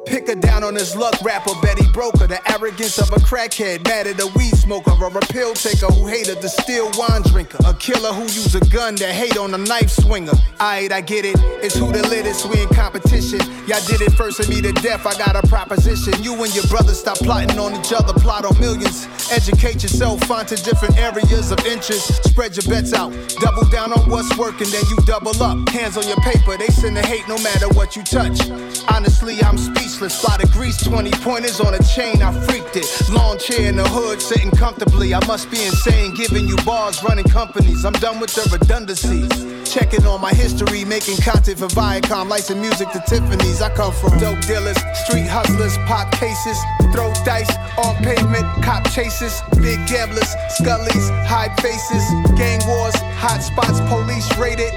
Pick 0.05 0.29
a 0.29 0.35
down 0.35 0.56
on 0.67 0.73
this 0.73 0.97
luck 0.97 1.15
rapper, 1.23 1.53
Betty 1.61 1.87
Broker. 1.93 2.27
The 2.27 2.41
arrogance 2.51 2.99
of 2.99 3.09
a 3.11 3.23
crackhead, 3.23 3.85
mad 3.85 4.05
at 4.05 4.19
a 4.19 4.27
weed 4.35 4.53
smoker, 4.55 4.91
or 5.01 5.07
a 5.07 5.21
pill 5.31 5.53
taker 5.53 5.87
who 5.87 6.07
hated 6.07 6.41
the 6.41 6.49
still 6.49 6.91
wine 6.99 7.21
drinker. 7.23 7.57
A 7.65 7.73
killer 7.73 8.11
who 8.11 8.23
use 8.23 8.53
a 8.53 8.59
gun 8.67 8.95
that 8.95 9.15
hate 9.15 9.37
on 9.37 9.53
a 9.53 9.57
knife 9.57 9.89
swinger. 9.89 10.33
Aight, 10.59 10.91
I 10.91 10.99
get 10.99 11.23
it. 11.23 11.37
It's 11.63 11.75
who 11.75 11.91
the 11.91 12.05
littest, 12.09 12.49
we 12.49 12.61
in 12.61 12.67
competition. 12.69 13.39
Y'all 13.65 13.79
did 13.87 14.01
it 14.01 14.11
first 14.13 14.41
and 14.41 14.49
me 14.49 14.61
to 14.61 14.73
death, 14.73 15.07
I 15.07 15.17
got 15.17 15.35
a 15.41 15.47
proposition. 15.47 16.21
You 16.21 16.35
and 16.43 16.53
your 16.53 16.67
brother 16.67 16.93
stop 16.93 17.17
plotting 17.19 17.57
on 17.57 17.73
each 17.79 17.93
other, 17.93 18.11
plot 18.13 18.43
on 18.43 18.59
millions. 18.59 19.07
Educate 19.31 19.83
yourself, 19.83 20.21
find 20.23 20.47
to 20.49 20.55
different 20.55 20.97
areas 20.97 21.51
of 21.51 21.59
interest. 21.65 22.23
Spread 22.25 22.57
your 22.57 22.67
bets 22.67 22.93
out. 22.93 23.11
Double 23.39 23.63
down 23.69 23.93
on 23.93 24.09
what's 24.09 24.35
working, 24.37 24.67
then 24.71 24.83
you 24.89 24.97
double 25.05 25.31
up. 25.41 25.69
Hands 25.69 25.95
on 25.95 26.07
your 26.07 26.19
paper, 26.27 26.57
they 26.57 26.67
send 26.67 26.97
the 26.97 27.05
hate 27.05 27.27
no 27.27 27.37
matter 27.39 27.69
what 27.69 27.95
you 27.95 28.03
touch. 28.03 28.49
Honestly, 28.91 29.39
I'm 29.43 29.57
speechless. 29.57 30.19
Fly 30.19 30.37
to 30.37 30.47
Greece, 30.57 30.83
20 30.83 31.11
pointers 31.21 31.59
on 31.59 31.75
a 31.75 31.83
chain, 31.83 32.19
I 32.23 32.33
freaked 32.47 32.75
it. 32.75 32.87
Lawn 33.11 33.37
chair 33.37 33.69
in 33.69 33.75
the 33.75 33.87
hood, 33.87 34.19
sitting 34.19 34.49
comfortably. 34.49 35.13
I 35.13 35.23
must 35.27 35.51
be 35.51 35.63
insane, 35.63 36.15
giving 36.15 36.47
you 36.47 36.55
bars, 36.65 37.03
running 37.03 37.29
companies. 37.29 37.85
I'm 37.85 37.93
done 37.93 38.19
with 38.19 38.33
the 38.33 38.41
redundancies. 38.49 39.29
Checking 39.71 40.07
on 40.07 40.19
my 40.19 40.33
history, 40.33 40.83
making 40.83 41.17
content 41.17 41.59
for 41.59 41.67
Viacom, 41.67 42.27
licensing 42.27 42.59
music 42.59 42.89
to 42.89 42.99
Tiffany's. 43.05 43.61
I 43.61 43.69
come 43.75 43.93
from 43.93 44.17
dope 44.17 44.41
dealers, 44.49 44.77
street 45.05 45.29
hustlers, 45.29 45.77
pop 45.85 46.11
cases, 46.13 46.57
throw 46.91 47.13
dice 47.23 47.53
on 47.77 47.93
pavement, 48.01 48.47
cop 48.65 48.89
chases, 48.89 49.43
big 49.61 49.77
gamblers, 49.85 50.33
scullies, 50.57 51.05
hide 51.29 51.53
faces, 51.61 52.01
gang 52.33 52.65
wars, 52.65 52.97
hot 53.21 53.45
spots, 53.45 53.77
police 53.93 54.25
raided, 54.39 54.73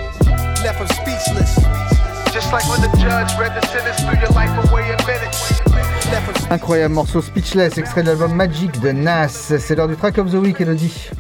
left 0.61 0.77
them 0.77 0.89
speechless. 0.93 2.00
Just 2.33 2.53
like 2.53 2.65
when 2.71 2.81
the 2.81 2.97
judge 2.97 3.37
read 3.39 3.53
the 3.61 3.67
sentence, 3.67 3.97
threw 4.03 4.17
your 4.21 4.31
life 4.31 4.51
away 4.71 4.83
in 4.93 4.97
minutes. 5.05 5.61
Left 6.13 6.47
'em 6.47 6.53
Incroyable 6.53 6.95
morceau 6.95 7.21
Speechless, 7.21 7.77
extrait 7.77 8.03
de 8.03 8.09
l'album 8.09 8.33
Magic 8.35 8.81
de 8.81 8.93
Nas. 8.93 9.29
C'est 9.29 9.75
l'heure 9.75 9.89
du 9.89 9.97
track 9.97 10.19
of 10.19 10.31
the 10.31 10.35
week, 10.37 10.61
Elodie. 10.61 11.11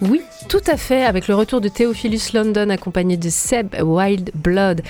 Oui, 0.00 0.20
tout 0.48 0.62
à 0.66 0.76
fait, 0.76 1.04
avec 1.04 1.26
le 1.26 1.34
retour 1.34 1.60
de 1.60 1.68
Theophilus 1.68 2.32
London 2.34 2.70
accompagné 2.70 3.16
de 3.16 3.28
Seb 3.30 3.74
Wild 3.82 4.30
Blood. 4.34 4.82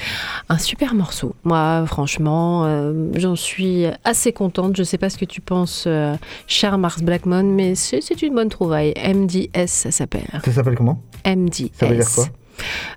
Un 0.50 0.58
super 0.58 0.94
morceau. 0.94 1.34
Moi, 1.44 1.84
franchement, 1.86 2.64
euh, 2.66 3.10
j'en 3.14 3.36
suis 3.36 3.86
assez 4.04 4.32
contente. 4.32 4.76
Je 4.76 4.82
sais 4.82 4.98
pas 4.98 5.08
ce 5.08 5.16
que 5.16 5.24
tu 5.24 5.40
penses, 5.40 5.84
euh, 5.86 6.14
cher 6.46 6.76
Mars 6.76 7.02
Blackmon, 7.02 7.44
mais 7.44 7.74
c'est 7.74 8.00
c'est 8.02 8.20
une 8.22 8.34
bonne 8.34 8.50
trouvaille. 8.50 8.92
MDS, 8.96 9.66
ça 9.66 9.90
s'appelle. 9.90 10.28
Ça 10.44 10.52
s'appelle 10.52 10.74
comment? 10.76 11.00
MDS. 11.24 11.70
Ça 11.78 11.86
veut 11.86 11.96
dire 11.96 12.10
quoi? 12.14 12.24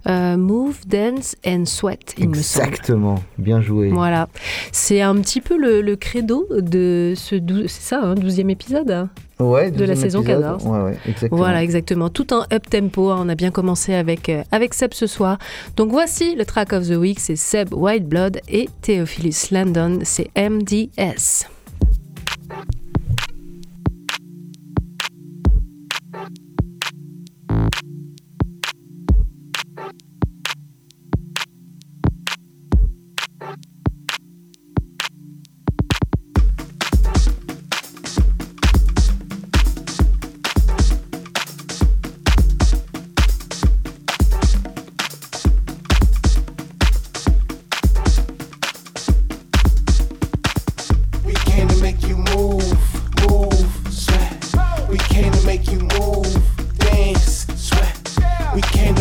Euh, 0.08 0.38
Move, 0.38 0.80
Dance 0.88 1.36
and 1.46 1.66
Sweat, 1.66 2.16
il 2.18 2.30
me 2.30 2.36
semble. 2.36 2.68
Exactement, 2.70 3.16
bien 3.38 3.62
joué. 3.62 3.90
Voilà. 3.90 4.28
C'est 4.72 5.02
un 5.02 5.16
petit 5.16 5.42
peu 5.42 5.58
le, 5.58 5.82
le 5.82 5.96
credo 5.96 6.48
de 6.52 7.14
ce 7.16 7.36
dou- 7.36 7.68
c'est 7.68 7.82
ça, 7.82 8.00
hein, 8.02 8.16
12e 8.16 8.50
épisode 8.50 8.90
hein, 8.92 9.10
Ouais, 9.40 9.70
de 9.72 9.84
la 9.86 9.96
saison 9.96 10.22
épisode. 10.22 10.42
14. 10.42 10.66
Ouais, 10.66 10.80
ouais, 10.84 10.98
exactement. 11.08 11.38
Voilà, 11.38 11.64
exactement. 11.64 12.10
Tout 12.10 12.34
en 12.34 12.44
up 12.52 12.70
tempo. 12.70 13.10
hein. 13.10 13.20
On 13.24 13.30
a 13.30 13.36
bien 13.36 13.52
commencé 13.52 13.94
avec, 13.94 14.30
euh, 14.30 14.44
avec 14.52 14.74
Seb 14.74 14.94
ce 14.94 15.08
soir. 15.08 15.38
Donc 15.76 15.92
voici 15.92 16.36
le 16.36 16.46
track 16.46 16.74
of 16.74 16.88
the 16.88 16.96
week. 16.96 17.20
C'est 17.20 17.36
Seb 17.36 17.74
Whiteblood 17.74 18.40
et 18.50 18.70
Theophilus 18.82 19.52
Landon. 19.52 20.00
C'est 20.04 20.30
MDS. 20.36 21.46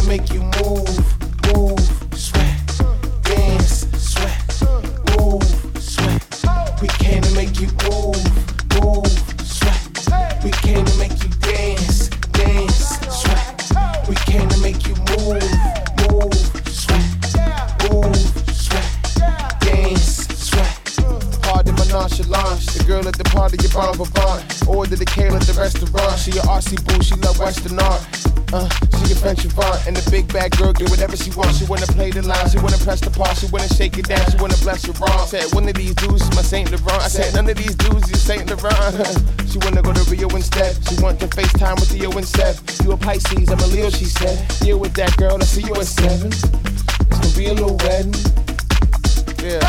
Make 0.06 0.32
you 0.32 0.40
move, 0.62 0.88
move, 1.52 1.80
sweat, 2.14 2.80
dance, 3.22 3.86
sweat, 3.98 4.62
move, 5.18 5.42
sweat. 5.80 6.80
We 6.80 6.86
came 6.88 7.22
to 7.22 7.34
make 7.34 7.60
you 7.60 7.66
move, 7.90 8.22
move, 8.80 9.25
and 30.46 30.54
the 30.54 30.58
big 30.58 30.58
bad 30.58 30.58
girl 30.58 30.72
get 30.72 30.90
whatever 30.90 31.16
she 31.16 31.30
wants. 31.30 31.58
She 31.58 31.64
wanna 31.64 31.86
play 31.86 32.10
the 32.10 32.22
line, 32.22 32.48
she 32.48 32.58
wanna 32.58 32.78
press 32.78 33.00
the 33.00 33.10
part, 33.10 33.36
she 33.36 33.46
wanna 33.46 33.68
shake 33.68 33.98
it 33.98 34.08
down, 34.08 34.22
she 34.30 34.36
wanna 34.38 34.56
bless 34.62 34.86
your 34.86 34.94
wrong. 34.96 35.26
Said 35.26 35.52
one 35.54 35.68
of 35.68 35.74
these 35.74 35.94
dudes 35.94 36.22
is 36.22 36.30
my 36.34 36.42
Saint 36.42 36.70
Laurent. 36.70 37.02
I 37.02 37.08
said 37.08 37.34
none 37.34 37.48
of 37.48 37.56
these 37.56 37.74
dudes 37.74 38.10
is 38.10 38.20
Saint 38.22 38.46
Laurent. 38.50 38.94
she 39.50 39.58
wanna 39.58 39.82
go 39.82 39.92
to 39.92 40.04
Rio 40.10 40.28
instead. 40.30 40.76
She 40.88 41.00
want 41.02 41.20
to 41.20 41.26
FaceTime 41.28 41.80
with 41.80 41.90
Theo 41.90 42.10
and 42.12 42.26
Seb. 42.26 42.56
You 42.84 42.92
a 42.92 42.96
Pisces, 42.96 43.50
I'm 43.50 43.58
a 43.58 43.66
Leo, 43.66 43.90
she 43.90 44.06
said. 44.06 44.36
Deal 44.60 44.78
with 44.78 44.94
that 44.94 45.16
girl, 45.16 45.36
I 45.40 45.44
see 45.44 45.62
you 45.62 45.74
at 45.74 45.86
seven. 45.86 46.32
It's 46.32 46.48
gonna 47.08 47.36
be 47.36 47.46
a 47.46 47.54
little 47.54 47.76
wedding. 47.84 48.14
Yeah. 49.42 49.62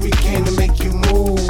We 0.00 0.10
came 0.22 0.44
to 0.44 0.52
make 0.52 0.78
you 0.82 0.92
move, 0.92 1.40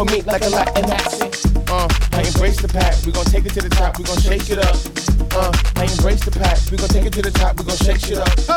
for 0.00 0.10
me 0.14 0.22
like 0.22 0.42
a 0.42 0.48
Latin 0.48 0.90
accent. 0.90 1.44
Uh, 1.68 1.86
I 2.12 2.22
embrace 2.22 2.60
the 2.60 2.68
pack, 2.68 2.96
we 3.04 3.12
gon' 3.12 3.26
take 3.26 3.44
it 3.44 3.52
to 3.52 3.60
the 3.60 3.68
top, 3.68 3.98
we 3.98 4.04
gon' 4.04 4.18
shake 4.18 4.48
it 4.48 4.58
up. 4.58 4.74
Uh, 5.36 5.52
I 5.76 5.84
embrace 5.84 6.24
the 6.24 6.30
pack, 6.30 6.58
we 6.70 6.78
gon' 6.78 6.88
take 6.88 7.04
it 7.04 7.12
to 7.12 7.22
the 7.22 7.30
top, 7.30 7.58
we 7.58 7.64
gon' 7.64 7.76
shake 7.76 8.00
shit 8.00 8.16
up. 8.16 8.49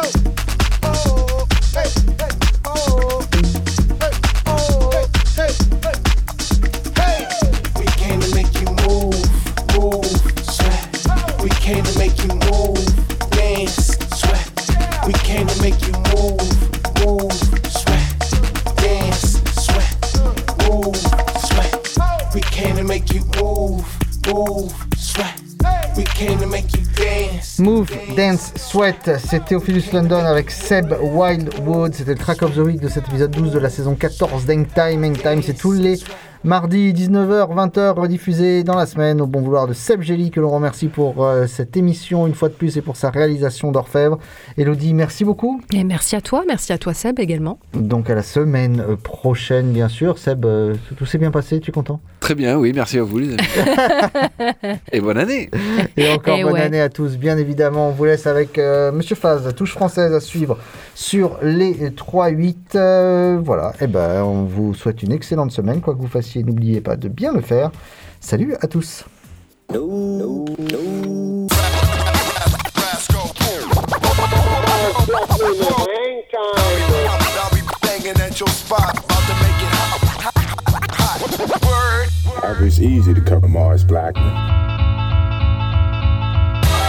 Dance, 28.16 28.54
Sweat, 28.56 29.10
c'est 29.18 29.44
Theophilus 29.46 29.92
London 29.92 30.24
avec 30.26 30.52
Seb 30.52 30.94
Wildwood. 31.02 31.96
C'était 31.96 32.12
le 32.12 32.18
track 32.18 32.44
of 32.44 32.54
the 32.54 32.60
week 32.60 32.80
de 32.80 32.88
cet 32.88 33.08
épisode 33.08 33.32
12 33.32 33.54
de 33.54 33.60
la 33.60 33.70
saison 33.70 33.96
14 33.96 34.46
d'Hang 34.46 34.66
Time. 34.68 35.18
Time, 35.18 35.42
c'est 35.42 35.58
tous 35.58 35.72
les 35.72 35.98
mardis 36.44 36.92
19h, 36.94 37.54
20h 37.54 38.00
rediffusés 38.00 38.64
dans 38.64 38.76
la 38.76 38.86
semaine 38.86 39.22
au 39.22 39.28
bon 39.28 39.42
vouloir 39.42 39.68
de 39.68 39.74
Seb 39.74 40.02
Gelli 40.02 40.30
que 40.30 40.42
l'on 40.42 40.50
remercie 40.50 40.88
pour 40.88 41.24
euh, 41.24 41.48
cette 41.48 41.78
émission 41.78 42.28
une 42.28 42.34
fois 42.34 42.50
de 42.50 42.54
plus 42.54 42.76
et 42.78 42.82
pour 42.82 42.98
sa 42.98 43.10
réalisation 43.10 43.72
d'orfèvre. 43.72 44.20
Elodie, 44.58 44.94
merci 44.94 45.24
beaucoup. 45.24 45.62
Et 45.74 45.84
merci 45.84 46.16
à 46.16 46.22
toi, 46.22 46.44
merci 46.48 46.74
à 46.74 46.78
toi 46.78 46.94
Seb 46.94 47.20
également. 47.20 47.60
Donc 47.74 48.10
à 48.10 48.16
la 48.16 48.24
semaine 48.24 48.84
euh, 48.88 48.96
prochaine, 48.98 49.72
bien 49.72 49.88
sûr. 49.88 50.18
Seb, 50.18 50.46
euh, 50.46 50.76
tout 50.98 51.06
s'est 51.06 51.18
bien 51.18 51.32
passé, 51.32 51.60
tu 51.60 51.70
es 51.70 51.74
content? 51.74 52.02
Très 52.20 52.36
bien, 52.36 52.58
oui, 52.58 52.72
merci 52.74 52.98
à 53.00 53.04
vous 53.04 53.20
les 53.20 53.34
amis. 53.34 53.38
Et 54.94 55.02
bonne 55.02 55.18
année 55.18 55.50
Et 55.98 56.10
encore 56.10 56.38
Et 56.38 56.44
bonne 56.44 56.54
ouais. 56.54 56.62
année 56.62 56.80
à 56.80 56.90
tous, 56.90 57.18
bien 57.18 57.38
évidemment. 57.38 57.90
On 57.90 57.92
vous 57.92 58.06
laisse 58.06 58.28
avec 58.28 58.58
euh, 58.58 58.92
Monsieur 58.92 59.16
Faz, 59.16 59.54
touche 59.56 59.74
française 59.74 60.14
à 60.14 60.20
suivre 60.20 60.58
sur 60.96 61.38
les 61.42 61.90
3-8. 61.90 62.56
Euh, 62.76 63.40
voilà, 63.44 63.74
et 63.82 63.88
ben 63.88 64.24
on 64.24 64.44
vous 64.44 64.74
souhaite 64.74 65.04
une 65.04 65.12
excellente 65.12 65.52
semaine, 65.52 65.82
quoi 65.82 65.94
que 65.96 66.00
vous 66.00 66.08
fassiez, 66.08 66.33
n'oubliez 66.42 66.82
pas 66.82 66.96
de 66.96 67.08
bien 67.08 67.34
le 67.34 67.42
faire. 67.42 67.72
Salut 68.20 68.56
à 68.62 68.68
tous. 68.68 69.06
I'll 77.36 77.50
be 77.52 77.62
banging 77.82 78.20
at 78.22 78.40
your 78.40 78.50
spot, 78.50 78.98
about 78.98 79.28
to 79.28 79.34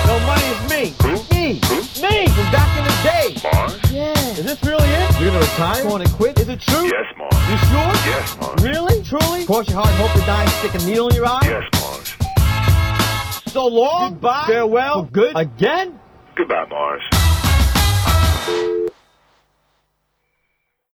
No 0.07 0.19
money 0.27 0.47
is 0.55 0.61
me. 0.71 0.83
Me. 1.33 1.61
Me. 2.03 2.27
From 2.29 2.49
back 2.53 2.71
in 2.79 2.85
the 2.85 2.97
day. 3.03 3.27
Mars? 3.53 3.93
Yeah. 3.93 4.13
Is 4.39 4.45
this 4.45 4.63
really 4.65 4.89
it? 4.89 5.21
You're 5.21 5.31
gonna 5.31 5.41
retire? 5.41 5.83
Going 5.85 6.07
to 6.07 6.13
quit? 6.13 6.39
Is 6.41 6.49
it 6.49 6.61
true? 6.61 6.85
Yes, 6.85 7.07
Mars. 7.17 7.35
You 7.51 7.57
sure? 7.69 7.93
Yes, 8.13 8.37
Mars. 8.41 8.63
Really? 8.63 9.03
Truly? 9.03 9.47
Cross 9.47 9.69
your 9.69 9.77
heart 9.83 9.89
and 9.89 9.99
hope 9.99 10.13
to 10.13 10.27
die 10.27 10.43
and 10.43 10.51
stick 10.51 10.75
a 10.75 10.85
needle 10.87 11.09
in 11.09 11.17
your 11.17 11.27
eye? 11.27 11.41
Yes, 11.45 11.65
Mars. 11.81 13.53
So 13.53 13.67
long. 13.67 14.13
Goodbye. 14.15 14.45
Farewell. 14.47 15.05
For 15.07 15.11
good. 15.13 15.33
Again? 15.37 15.99
Goodbye, 16.37 16.67
Mars. 16.69 17.03